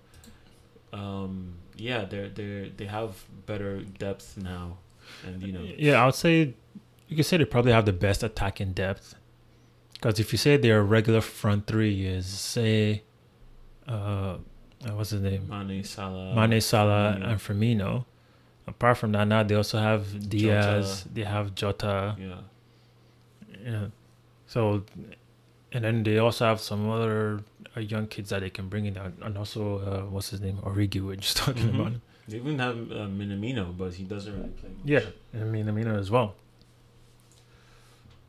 [0.92, 4.78] um, yeah, they're they they have better depth now,
[5.24, 6.54] and you know, Yeah, I would say
[7.08, 9.14] you could say they probably have the best attacking depth.
[9.94, 13.02] Because if you say their regular front three is say,
[13.88, 14.36] uh,
[14.92, 17.30] what's his name, Mane, Salah, Mane, Salah, Firmino.
[17.30, 18.04] and Firmino.
[18.66, 21.04] Apart from that, now they also have Diaz.
[21.12, 22.16] They have Jota.
[22.18, 22.34] yeah,
[23.66, 23.86] Yeah.
[24.46, 24.84] So,
[25.72, 27.40] and then they also have some other
[27.76, 30.58] uh, young kids that they can bring in, and and also uh, what's his name,
[30.62, 31.00] Origi.
[31.04, 31.80] We are just talking Mhm.
[31.80, 31.92] about.
[32.28, 34.70] They even have uh, Minamino, but he doesn't really play.
[34.70, 34.78] Much.
[34.84, 36.34] Yeah, I mean, Amino as well.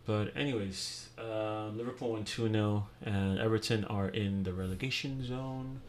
[0.06, 5.82] But anyways, uh, Liverpool won two 0 and Everton are in the relegation zone.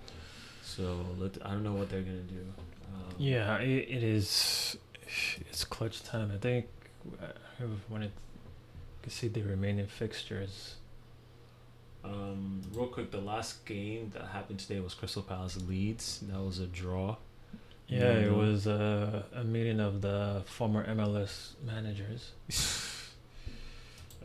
[0.63, 2.45] So let, I don't know what they're gonna do.
[2.95, 4.77] Um, Yeah, it, it is.
[5.51, 6.31] It's clutch time.
[6.35, 6.67] I think
[7.23, 7.27] uh,
[7.89, 8.11] when it
[9.09, 10.75] you see the remaining fixtures.
[12.05, 16.21] Um, real quick, the last game that happened today was Crystal Palace Leeds.
[16.31, 17.17] That was a draw.
[17.87, 22.33] Yeah, it was uh, a meeting of the former MLS managers.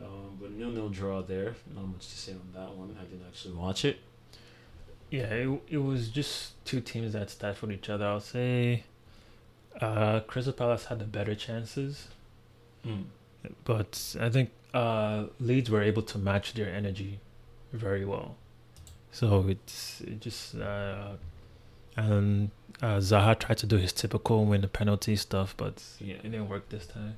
[0.02, 1.54] Um, but nil nil draw there.
[1.72, 2.96] Not much to say on that one.
[3.00, 4.00] I didn't actually watch it.
[5.08, 8.04] Yeah, it, it was just two teams that stifled each other.
[8.04, 8.82] I'll say
[9.80, 12.08] uh, Crystal Palace had the better chances,
[13.64, 17.20] but I think uh, Leeds were able to match their energy
[17.72, 18.36] very well.
[19.12, 21.12] So it's it just uh,
[21.96, 22.50] and
[22.82, 26.14] uh, Zaha tried to do his typical win the penalty stuff, but Yeah.
[26.16, 27.16] it didn't work this time.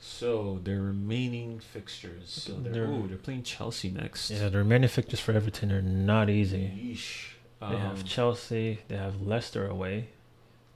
[0.00, 2.28] So their remaining fixtures.
[2.30, 4.30] So they're, They're- ooh, they're playing Chelsea next.
[4.30, 6.70] Yeah, the remaining fixtures for Everton are not easy.
[6.76, 7.34] Yeesh.
[7.60, 10.10] They have Um, Chelsea, they have Leicester away,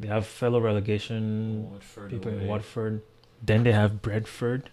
[0.01, 2.47] they have fellow relegation Watford people in away.
[2.49, 3.03] Watford.
[3.41, 4.71] Then they have Brentford,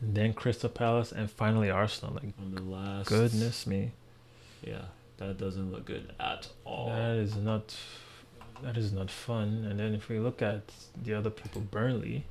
[0.00, 2.14] then Crystal Palace, and finally Arsenal.
[2.14, 3.08] Like on the last.
[3.08, 3.92] goodness me,
[4.62, 4.82] Yeah,
[5.18, 6.88] that doesn't look good at all.
[6.88, 7.76] that is not
[8.62, 9.66] that is not fun.
[9.68, 10.62] And then if we look at
[11.02, 12.24] the other people, Burnley,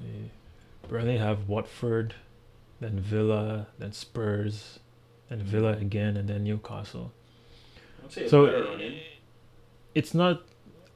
[0.00, 0.28] eh,
[0.88, 2.14] Burnley have Watford,
[2.80, 4.78] then Villa, then Spurs,
[5.28, 7.12] then Villa again, and then Newcastle.
[8.08, 8.98] So a better run in.
[9.94, 10.42] it's not.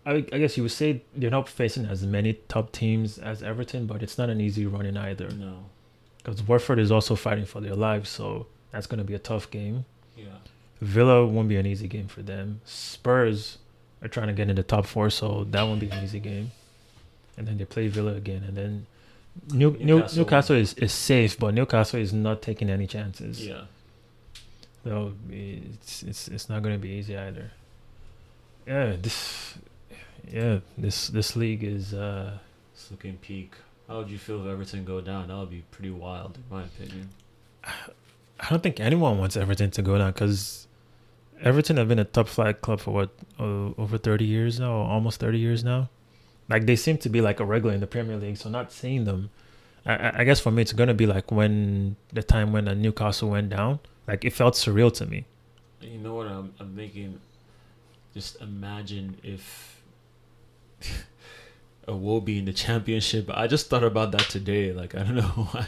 [0.09, 3.87] I, I guess you would say they're not facing as many top teams as Everton,
[3.87, 5.29] but it's not an easy run in either.
[5.31, 5.67] No.
[6.19, 9.51] because Watford is also fighting for their lives, so that's going to be a tough
[9.51, 9.85] game.
[10.17, 10.39] Yeah.
[10.81, 12.61] Villa won't be an easy game for them.
[12.65, 13.59] Spurs
[14.03, 16.53] are trying to get in the top four, so that won't be an easy game.
[17.37, 18.87] And then they play Villa again, and then
[19.53, 20.19] New, Newcastle, Newcastle.
[20.19, 23.47] Newcastle is, is safe, but Newcastle is not taking any chances.
[23.47, 23.63] Yeah.
[24.85, 27.51] So it's it's it's not going to be easy either.
[28.67, 29.55] Yeah, this
[30.31, 32.39] yeah this this league is uh
[32.75, 33.53] It's looking peak.
[33.89, 35.29] How would you feel if Everton go down?
[35.29, 37.09] That would be pretty wild, in my opinion.
[37.65, 40.67] I don't think anyone wants Everton to go down because
[41.43, 43.11] Everton have been a top flight club for what
[43.41, 45.89] uh, over thirty years now, almost thirty years now.
[46.49, 48.37] Like they seem to be like a regular in the Premier League.
[48.37, 49.31] So not seeing them,
[49.87, 53.49] I, I- guess for me it's gonna be like when the time when Newcastle went
[53.51, 53.81] down.
[54.07, 55.25] Like it felt surreal to me.
[55.83, 57.21] You know what I'm, I'm thinking?
[58.15, 59.78] Just imagine if
[61.89, 63.31] a will be in the championship.
[63.33, 64.73] I just thought about that today.
[64.73, 65.23] Like I don't know
[65.53, 65.67] why.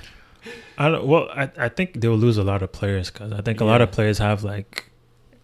[0.78, 1.06] I don't.
[1.06, 3.80] Well, I I think they'll lose a lot of players because I think a lot
[3.80, 4.90] of players have like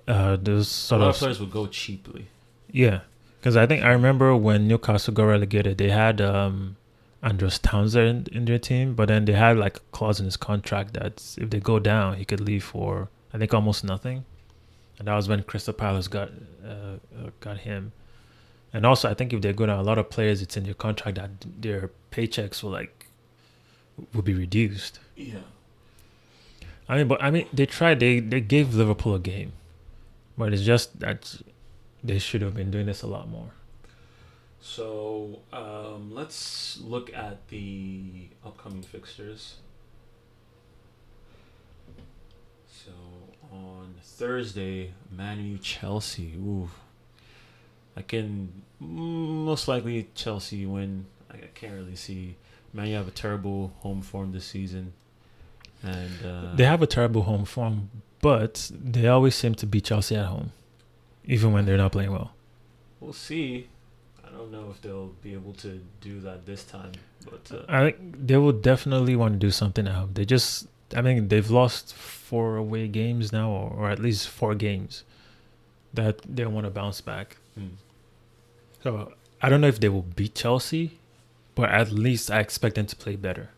[0.08, 2.26] uh those A sort lot of of players would go cheaply.
[2.70, 3.00] Yeah,
[3.40, 6.76] because I think I remember when Newcastle got relegated, they had um,
[7.22, 10.36] Andros Townsend in, in their team, but then they had like a clause in his
[10.36, 14.24] contract that if they go down, he could leave for I think almost nothing,
[14.98, 16.30] and that was when Crystal Palace got
[16.64, 17.92] uh, uh, got him.
[18.72, 20.74] And also, I think if they go down, a lot of players, it's in their
[20.74, 23.06] contract that their paychecks will like
[24.12, 25.00] will be reduced.
[25.16, 25.38] Yeah.
[26.88, 28.00] I mean, but I mean, they tried.
[28.00, 29.52] They they gave Liverpool a game,
[30.36, 31.40] but it's just that
[32.04, 33.50] they should have been doing this a lot more.
[34.60, 39.56] So um, let's look at the upcoming fixtures.
[42.68, 42.90] So
[43.52, 46.34] on Thursday, Man U Chelsea.
[46.36, 46.70] Ooh,
[47.96, 51.06] I can most likely Chelsea win.
[51.30, 52.36] I I can't really see.
[52.72, 54.92] Man, you have a terrible home form this season,
[55.82, 57.90] and uh, They have a terrible home form,
[58.20, 60.52] but they always seem to beat Chelsea at home,
[61.24, 62.32] even when they're not playing well.
[63.00, 63.68] we'll see.
[64.26, 66.92] I don't know if they'll be able to do that this time,
[67.24, 70.10] but uh, I think they will definitely want to do something at home.
[70.14, 74.54] They just I mean, they've lost four away games now, or, or at least four
[74.54, 75.04] games
[75.94, 77.36] that they want to bounce back.
[77.58, 77.70] Mm.
[78.86, 79.12] So
[79.42, 81.00] I don't know if they will beat Chelsea,
[81.56, 83.50] but at least I expect them to play better.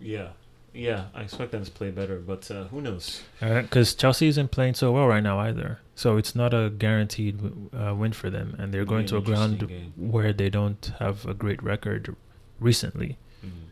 [0.00, 0.30] Yeah,
[0.72, 1.04] yeah.
[1.14, 3.22] I expect them to play better, but uh, who knows?
[3.38, 7.38] Because Chelsea isn't playing so well right now either, so it's not a guaranteed
[7.72, 9.92] uh, win for them, and they're going to a ground game.
[9.96, 12.16] where they don't have a great record
[12.58, 13.16] recently.
[13.46, 13.68] Mhm.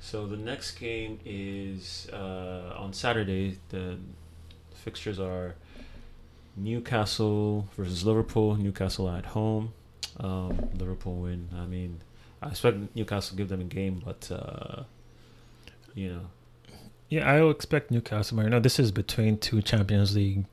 [0.00, 3.58] So the next game is uh, on Saturday.
[3.68, 3.98] The
[4.72, 5.54] fixtures are
[6.56, 8.56] Newcastle versus Liverpool.
[8.56, 9.74] Newcastle at home.
[10.20, 11.48] Um, Liverpool win.
[11.56, 12.00] I mean,
[12.42, 14.82] I expect Newcastle to give them a game, but uh,
[15.94, 16.20] you know,
[17.08, 18.42] Yeah, I expect Newcastle.
[18.42, 20.44] You know, this is between two Champions League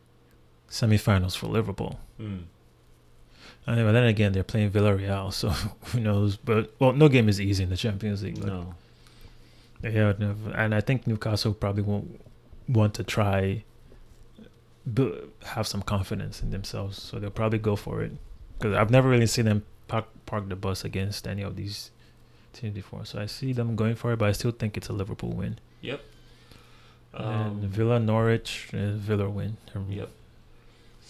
[0.70, 2.00] semifinals for Liverpool.
[2.20, 2.44] mm,
[3.68, 5.50] mean, then again, they're playing Villarreal, so
[5.86, 6.38] who knows?
[6.38, 8.44] But well, no game is easy in the Champions League.
[8.44, 8.76] No,
[9.84, 10.14] Yeah,
[10.54, 12.22] and I think Newcastle probably won't
[12.68, 13.64] want to try
[15.46, 18.12] have some confidence in themselves, so they'll probably go for it.
[18.58, 21.92] Because I've never really seen them park park the bus against any of these
[22.54, 24.94] teams before, so I see them going for it, but I still think it's a
[24.94, 25.60] Liverpool win.
[25.82, 26.02] Yep.
[27.14, 29.58] And um, Villa Norwich, uh, Villa win.
[29.76, 30.10] Um, Yep.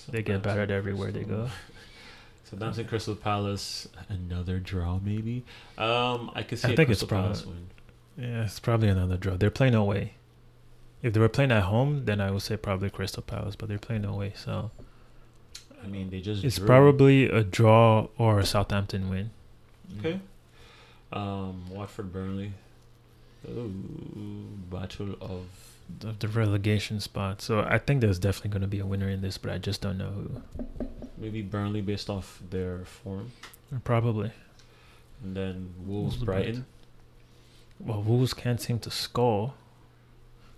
[0.09, 1.49] They get battered everywhere they go.
[2.43, 5.43] Southampton, Crystal Palace, another draw maybe.
[5.79, 7.67] Um, I could see I think it's Crystal prob- Palace win.
[8.17, 9.35] Yeah, it's probably another draw.
[9.35, 10.13] They're playing away.
[11.01, 13.79] If they were playing at home, then I would say probably Crystal Palace, but they're
[13.79, 14.69] playing away, so
[15.85, 16.65] I mean, they just it's drew.
[16.65, 19.29] probably a draw or a Southampton win.
[19.99, 20.19] Okay.
[21.13, 22.53] Um, Watford, Burnley.
[23.47, 23.69] Ooh,
[24.71, 25.45] battle of.
[25.99, 27.43] The, the relegation spot.
[27.43, 29.81] So I think there's definitely going to be a winner in this, but I just
[29.81, 30.41] don't know who.
[31.19, 33.31] Maybe Burnley based off their form,
[33.83, 34.31] Probably.
[35.23, 36.65] and then Wolves, Wolves, Brighton.
[37.79, 39.53] Well, Wolves can't seem to score,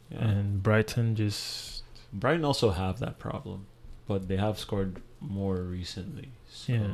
[0.09, 0.29] Yeah.
[0.29, 3.65] and Brighton just Brighton also have that problem,
[4.07, 6.29] but they have scored more recently.
[6.49, 6.87] So yeah.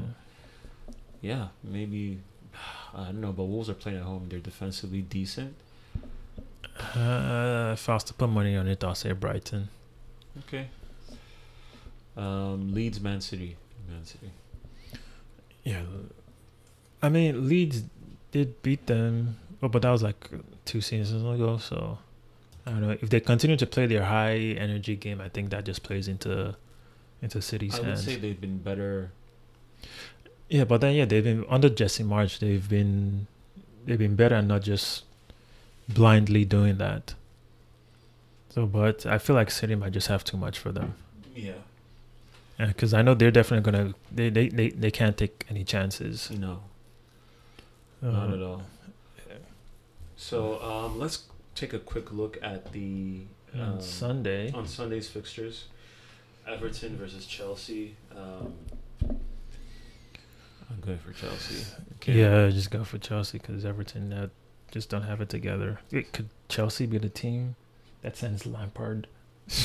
[1.22, 2.20] yeah, maybe
[2.96, 4.28] I don't know, but Wolves are playing at home.
[4.30, 5.56] They're defensively decent.
[6.96, 9.70] Uh, if I was to put money on it, I'll say Brighton.
[10.40, 10.68] Okay.
[12.18, 13.58] Um, Leeds, Man City,
[13.88, 14.32] Man City.
[15.64, 15.84] Yeah.
[17.02, 17.84] I mean, Leeds
[18.32, 20.30] did beat them, oh, but that was like
[20.66, 21.58] two seasons ago.
[21.58, 22.00] So
[22.66, 25.22] I don't know if they continue to play their high energy game.
[25.22, 26.56] I think that just plays into
[27.24, 29.12] into City's I would say they've been better.
[30.50, 32.38] Yeah, but then yeah, they've been under Jesse Marsch.
[32.40, 33.28] They've been
[33.86, 35.04] they've been better and not just
[35.90, 37.16] blindly doing that.
[38.50, 40.94] So, but I feel like City might just have too much for them.
[41.36, 41.54] Yeah.
[42.60, 46.30] because I know they're definitely gonna they, they they they can't take any chances.
[46.30, 46.60] No,
[48.04, 48.62] Uh, not at all.
[50.16, 51.24] So um, let's
[51.56, 53.22] take a quick look at the
[53.56, 55.66] on um, Sunday, on Sunday's fixtures.
[56.48, 57.96] Everton versus Chelsea.
[58.16, 58.54] Um,
[60.70, 61.66] I'm going for Chelsea.
[62.06, 64.28] yeah, just go for Chelsea because Everton uh,
[64.72, 65.80] just don't have it together.
[65.92, 67.56] It, could Chelsea be the team
[68.02, 69.08] that sends Lampard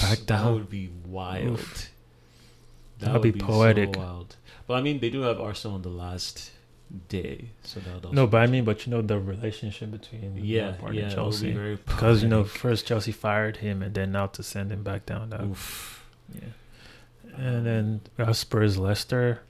[0.03, 0.45] back down?
[0.47, 1.59] That would be wild.
[1.61, 1.91] Oof.
[2.99, 3.95] That That'd be be poetic.
[3.95, 4.37] So wild.
[4.67, 6.51] But I mean, they do have Arsenal on the last
[7.09, 10.39] day, so that would No, also but I mean, but you know the relationship between
[10.43, 11.53] yeah, Lampard yeah, and that would be Chelsea.
[11.53, 15.07] very Because you know, first Chelsea fired him, and then now to send him back
[15.07, 15.31] down.
[15.31, 16.05] That, Oof.
[16.35, 16.49] yeah.
[17.39, 19.43] And then uh, Spurs Leicester.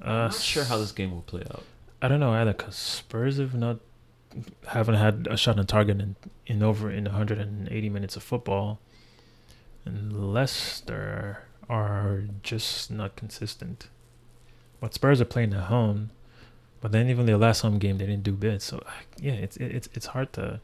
[0.00, 1.64] Uh, I'm not sure how this game will play out.
[2.00, 3.78] I don't know either because Spurs have not
[4.68, 8.80] haven't had a shot on target in, in over in 180 minutes of football,
[9.84, 13.88] and Leicester are just not consistent.
[14.80, 16.10] But Spurs are playing at home,
[16.80, 18.62] but then even their last home game they didn't do bad.
[18.62, 18.82] So
[19.18, 20.60] yeah, it's it's it's hard to.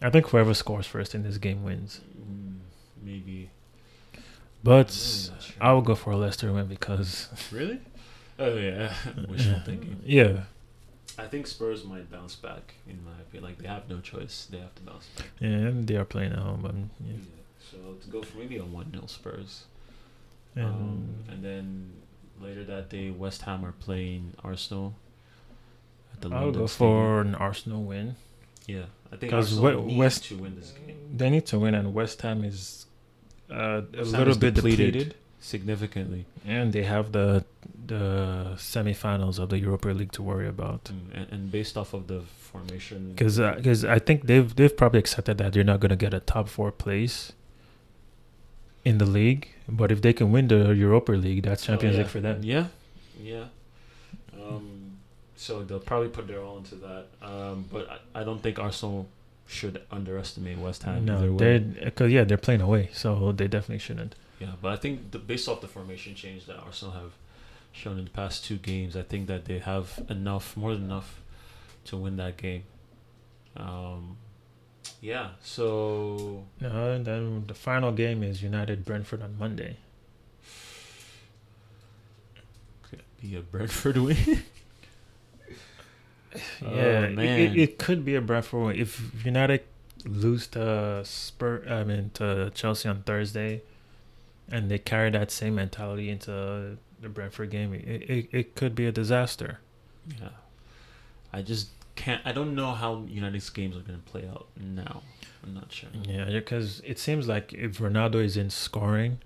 [0.00, 2.00] I think whoever scores first in this game wins.
[2.18, 2.58] Mm,
[3.02, 3.50] maybe.
[4.64, 4.90] But
[5.28, 5.56] I'm not sure.
[5.60, 7.80] I will go for a Leicester win because Really?
[8.38, 8.94] Oh yeah,
[9.28, 10.00] wishful thinking.
[10.04, 10.44] yeah,
[11.18, 12.74] I think Spurs might bounce back.
[12.88, 15.26] In my opinion, like they have no choice; they have to bounce back.
[15.40, 16.60] yeah, and they are playing at home.
[16.62, 16.74] But,
[17.06, 17.16] yeah.
[17.70, 19.64] So to go for maybe a one 0 Spurs,
[20.56, 21.92] And, um, and then
[22.40, 24.94] later that day, West Ham are playing Arsenal.
[26.12, 26.90] At the I'll London go Stadium.
[26.92, 28.16] for an Arsenal win.
[28.66, 28.84] yeah.
[29.06, 32.22] I think because we- West- to win this game They need to win, and West
[32.22, 32.86] Ham is
[33.52, 34.92] uh, a little bit depleted.
[34.92, 35.14] depleted.
[35.40, 37.44] significantly, and they have the
[37.86, 40.84] the semifinals of the Europa League to worry about.
[40.84, 45.00] Mm, and, and based off of the formation, Because because I think they've they've probably
[45.00, 47.32] accepted that they're not going to get a top four place
[48.84, 52.02] in the league, but if they can win the Europa League, that's Champions Oh, yeah.
[52.04, 52.40] League for them.
[52.42, 52.66] Yeah,
[53.20, 53.44] yeah.
[54.34, 54.98] Um,
[55.36, 57.06] so they'll probably put their all into that.
[57.20, 59.06] Um, but I, I don't think Arsenal
[59.46, 61.04] should underestimate West Ham.
[61.04, 61.58] no, either way.
[61.58, 64.14] they because yeah, they're playing away, so they definitely shouldn't.
[64.40, 67.12] Yeah, but I think the, based off the formation change that Arsenal have
[67.70, 71.20] shown in the past two games, I think that they have enough, more than enough,
[71.84, 72.64] to win that game.
[73.56, 74.16] Um,
[75.00, 75.30] yeah.
[75.42, 79.76] So No, and then the final game is United Brentford on Monday.
[82.82, 84.42] could be a Brentford win.
[86.34, 88.76] Oh, yeah, Oh, it- it, could be a Brentford win.
[88.76, 89.62] if United
[90.04, 91.64] lose to Spur.
[91.68, 93.62] I mean to Chelsea on Thursday,
[94.50, 97.74] and they carry that same mentality into the Brentford game.
[97.74, 99.60] It it, it could be a disaster.
[100.20, 100.30] yeah.
[101.32, 102.20] I just can't.
[102.24, 105.02] I don't know how United's games are going to play out now.
[105.44, 105.88] I'm not sure.
[106.04, 109.18] Yeah, because it seems like if Ronaldo isn't scoring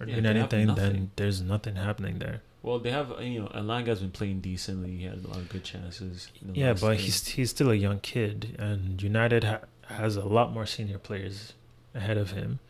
[0.00, 2.40] or Yeah, doing anything, then there's nothing happening there.
[2.64, 4.96] Well, they have you know Elanga's been playing decently.
[4.96, 6.28] He had a lot of good chances.
[6.54, 6.98] Yeah, but game.
[6.98, 11.52] he's he's still a young kid, and United ha- has a lot more senior players
[11.94, 12.60] ahead of him,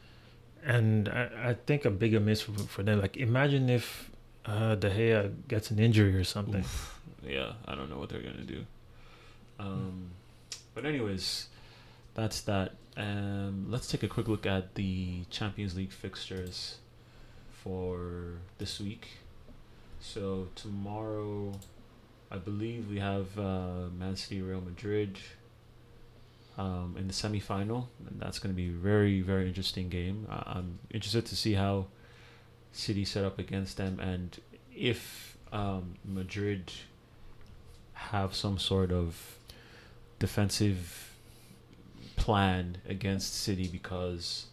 [0.65, 3.01] and I, I think a bigger miss for, for them.
[3.01, 4.11] Like imagine if
[4.47, 6.63] uh, De Gea gets an injury or something.
[6.63, 7.01] Oof.
[7.25, 8.67] yeah, I don't know what they're gonna do.
[9.61, 10.11] Um,
[10.75, 11.47] but anyways,
[12.15, 12.73] that's that.
[12.97, 16.79] Um, let's take a quick look at the Champions League fixtures
[17.63, 19.07] for this week.
[20.07, 21.53] So tomorrow,
[22.31, 25.19] I believe we have uh, Man City, Real Madrid.
[26.57, 30.29] Um, in the semifinal, and that's going to be a very, very interesting game.
[30.31, 31.87] I- I'm interested to see how
[32.71, 34.39] City set up against them, and
[34.73, 36.71] if um, Madrid
[37.95, 39.37] have some sort of
[40.21, 41.17] defensive
[42.15, 44.47] plan against City because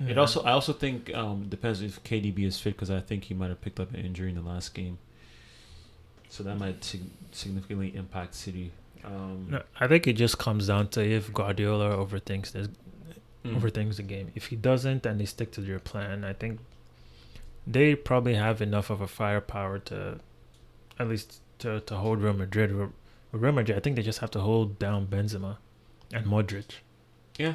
[0.00, 3.34] it also I also think um, depends if KDB is fit because I think he
[3.34, 4.98] might have picked up an injury in the last game,
[6.28, 8.72] so that might sig- significantly impact City.
[9.04, 12.68] Um, No, I think it just comes down to if Guardiola overthinks this,
[13.44, 14.32] mm, overthinks the game.
[14.34, 16.60] If he doesn't, and they stick to their plan, I think
[17.66, 20.18] they probably have enough of a firepower to,
[20.98, 22.70] at least to to hold Real Madrid.
[23.32, 25.56] Real Madrid, I think they just have to hold down Benzema
[26.12, 26.80] and Modric.
[27.38, 27.54] yeah.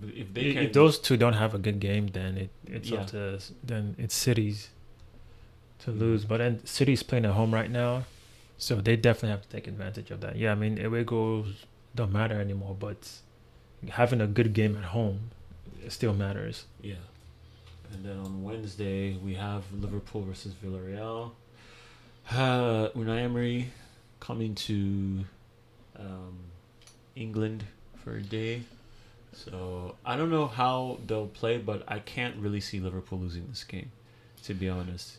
[0.00, 2.50] But If they I- can, if those two don't have a good game, then it
[2.66, 3.00] it's Yeah.
[3.00, 4.70] up to then it's City's
[5.80, 5.98] to Mhm.
[5.98, 6.24] lose.
[6.24, 8.04] But then City's playing at home right now,
[8.58, 10.36] so they definitely have to take advantage of that.
[10.36, 11.64] Yeah, I mean away goals
[11.94, 13.20] don't matter anymore, but
[13.88, 15.30] having a good game at home
[15.88, 16.64] still matters.
[16.82, 16.94] Yeah.
[17.92, 21.32] And then on Wednesday we have Liverpool versus Villarreal.
[22.30, 23.70] Uh, Unai Emery
[24.18, 25.24] coming to
[25.96, 26.38] um,
[27.14, 27.64] England
[28.02, 28.62] for a day.
[29.34, 33.64] So I don't know how they'll play, but I can't really see Liverpool losing this
[33.64, 33.90] game,
[34.44, 35.18] to be honest.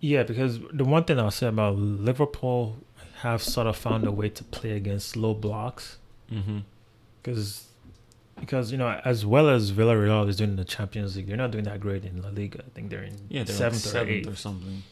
[0.00, 2.76] Yeah, because the one thing I'll say about Liverpool
[3.22, 5.98] have sort of found a way to play against low blocks
[6.32, 6.58] Mm-hmm.
[7.22, 7.66] because
[8.38, 11.52] because you know as well as Villarreal is doing in the Champions League, they're not
[11.52, 12.64] doing that great in La Liga.
[12.66, 14.28] I think they're in Yeah, they're seventh, like or seventh eighth.
[14.28, 14.82] or something.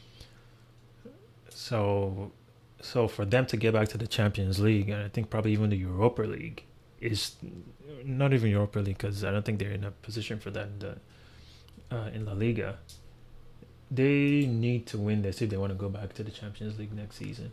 [1.50, 2.32] So,
[2.80, 5.70] so for them to get back to the Champions League, and I think probably even
[5.70, 6.64] the Europa League
[7.04, 7.36] is
[8.04, 10.78] not even Europa League because I don't think they're in a position for that in
[10.78, 10.96] the
[11.94, 12.78] uh, in La Liga.
[13.90, 16.92] They need to win this if they want to go back to the Champions League
[16.92, 17.52] next season.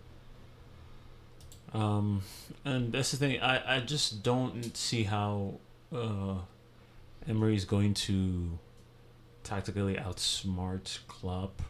[1.73, 2.23] Um,
[2.65, 3.39] and that's the thing.
[3.41, 5.55] I, I just don't see how
[5.93, 6.35] uh,
[7.27, 8.57] is going to
[9.43, 11.61] tactically outsmart Klopp,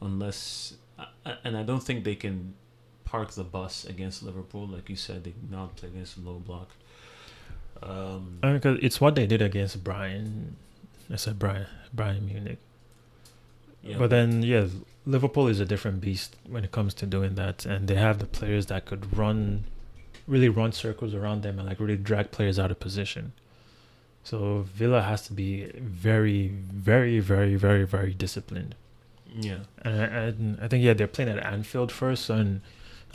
[0.00, 2.54] unless I- and I don't think they can
[3.14, 4.66] park the bus against Liverpool.
[4.66, 6.68] Like you said, they not against low block.
[7.82, 10.28] Um, Because it's what they did against Bayern.
[11.12, 12.58] I said Bayern Bayern Munich.
[13.82, 14.66] yeah, But then, yeah,
[15.06, 18.26] Liverpool is a different beast when it comes to doing that, and they have the
[18.26, 19.64] players that could run,
[20.26, 23.32] really run circles around them and like really drag players out of position.
[24.24, 25.50] So Villa has to be
[26.08, 28.74] very, very, very, very, very disciplined.
[29.48, 32.62] yeah, And I, and I think yeah, they're playing at Anfield first, and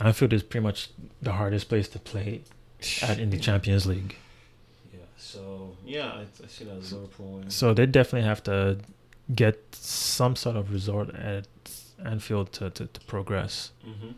[0.00, 0.90] Anfield is pretty much
[1.22, 2.42] the hardest place to play
[3.02, 4.16] at in the Champions League.
[4.92, 5.00] yeah.
[5.18, 7.42] So yeah, I, I see that as Liverpool.
[7.48, 8.78] So they definitely have to
[9.34, 11.46] get some sort of result at
[12.04, 13.70] Anfield to, to, to progress.
[13.86, 14.14] Mhm.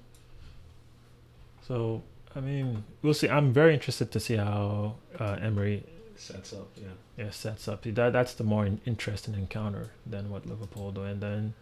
[1.67, 2.03] So
[2.35, 3.29] I mean, we'll see.
[3.29, 5.85] I'm very interested to see how uh, Emery
[6.17, 6.69] sets up.
[6.77, 6.85] Yeah.
[7.19, 7.83] yeah, sets up.
[7.83, 11.03] That that's the more interesting encounter than what Liverpool do.
[11.03, 11.55] And then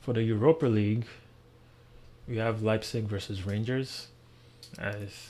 [0.00, 1.06] for the Europa League,
[2.28, 4.08] we have Leipzig versus Rangers.
[4.78, 5.28] As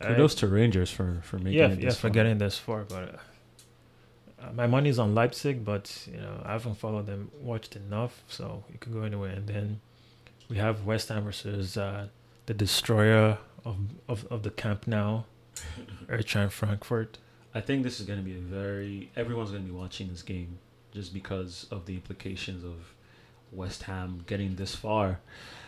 [0.00, 2.84] Kudos to Rangers for for making yeah, it yeah, this for getting this far.
[2.84, 3.20] But
[4.40, 8.64] uh, my money's on Leipzig, but you know I haven't followed them, watched enough, so
[8.72, 9.30] it could go anywhere.
[9.30, 9.80] And then
[10.48, 12.08] we have West Ham versus uh,
[12.46, 13.76] the destroyer of,
[14.08, 15.22] of of the Camp Nou,
[16.08, 17.18] Eintracht Frankfurt.
[17.54, 20.22] I think this is going to be a very everyone's going to be watching this
[20.22, 20.58] game
[20.92, 22.94] just because of the implications of
[23.54, 25.20] West Ham getting this far.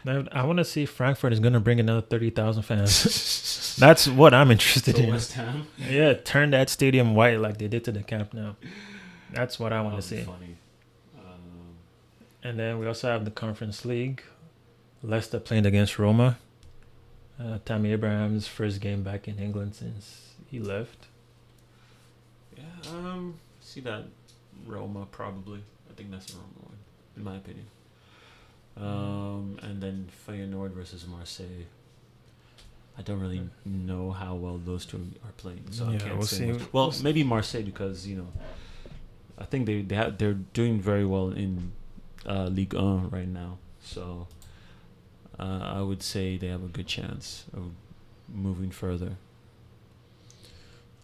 [0.04, 3.76] Now, I want to see if Frankfurt is going to bring another thirty thousand fans.
[3.80, 5.10] That's what I'm interested So in.
[5.10, 5.66] West Ham.
[5.78, 8.54] Yeah, turn that stadium white like they did to the Camp Nou.
[9.32, 10.30] That's what I want to That would be see.
[10.30, 10.56] Funny.
[11.18, 11.76] Um,
[12.42, 14.22] And then we also have the Conference League.
[15.02, 16.38] Leicester playing against Roma.
[17.38, 21.06] Uh, Tammy Abraham's first game back in England since he left.
[22.56, 22.62] yeah.
[22.90, 23.34] Um.
[23.60, 24.04] See that
[24.64, 25.60] Roma probably.
[25.90, 26.76] I think that's a Roma one,
[27.16, 27.66] in my opinion.
[28.76, 29.58] Um.
[29.62, 31.66] And then Feyenoord versus Marseille.
[32.98, 36.52] I don't really know how well those two are playing, so I can't we'll say.
[36.52, 36.72] much.
[36.72, 38.28] Well, maybe Marseille because you know,
[39.38, 41.72] I think they they have, they're doing very well in
[42.26, 43.58] uh, Ligue 1 right now.
[43.82, 44.26] So
[45.38, 47.72] uh, I would say they have a good chance of
[48.28, 49.16] moving further.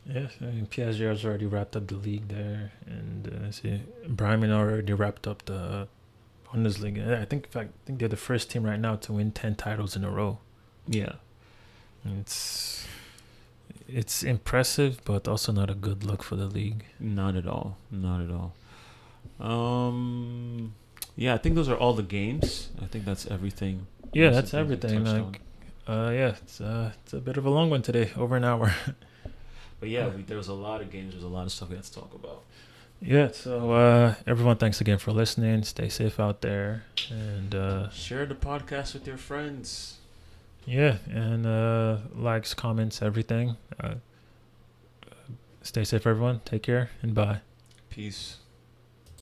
[0.07, 4.51] Yes, I mean, PSG has already wrapped up the league there, and uh, see, Bayern
[4.51, 5.87] already wrapped up the
[6.53, 7.21] Bundesliga.
[7.21, 9.55] I think, in fact, I think they're the first team right now to win ten
[9.55, 10.39] titles in a row.
[10.87, 11.15] Yeah.
[12.05, 12.87] It's
[13.89, 16.85] it's impressive, but also not a good look for the league.
[16.99, 17.77] Not at all.
[17.91, 18.55] Not at all.
[19.41, 20.75] Um,
[21.17, 22.71] yeah, I think those are all the games.
[22.81, 23.87] I think that's everything.
[24.13, 25.33] Yeah, Most that's the things we everything.
[25.33, 25.41] Like,
[25.87, 28.75] uh, yeah, it's uh, it's a bit of a long one today, over an hour.
[29.81, 31.11] But yeah, we, there was a lot of games.
[31.11, 32.45] There's a lot of stuff we had to talk about.
[33.03, 35.63] Yeah, so uh, everyone, thanks again for listening.
[35.65, 39.99] Stay safe out there, and uh, Share the podcast with your friends.
[40.67, 43.57] yeah, and uh, likes, comments, everything.
[43.81, 43.95] Uh,
[45.63, 46.41] stay safe, everyone.
[46.45, 47.41] Take care, and bye.
[47.91, 48.37] Peace.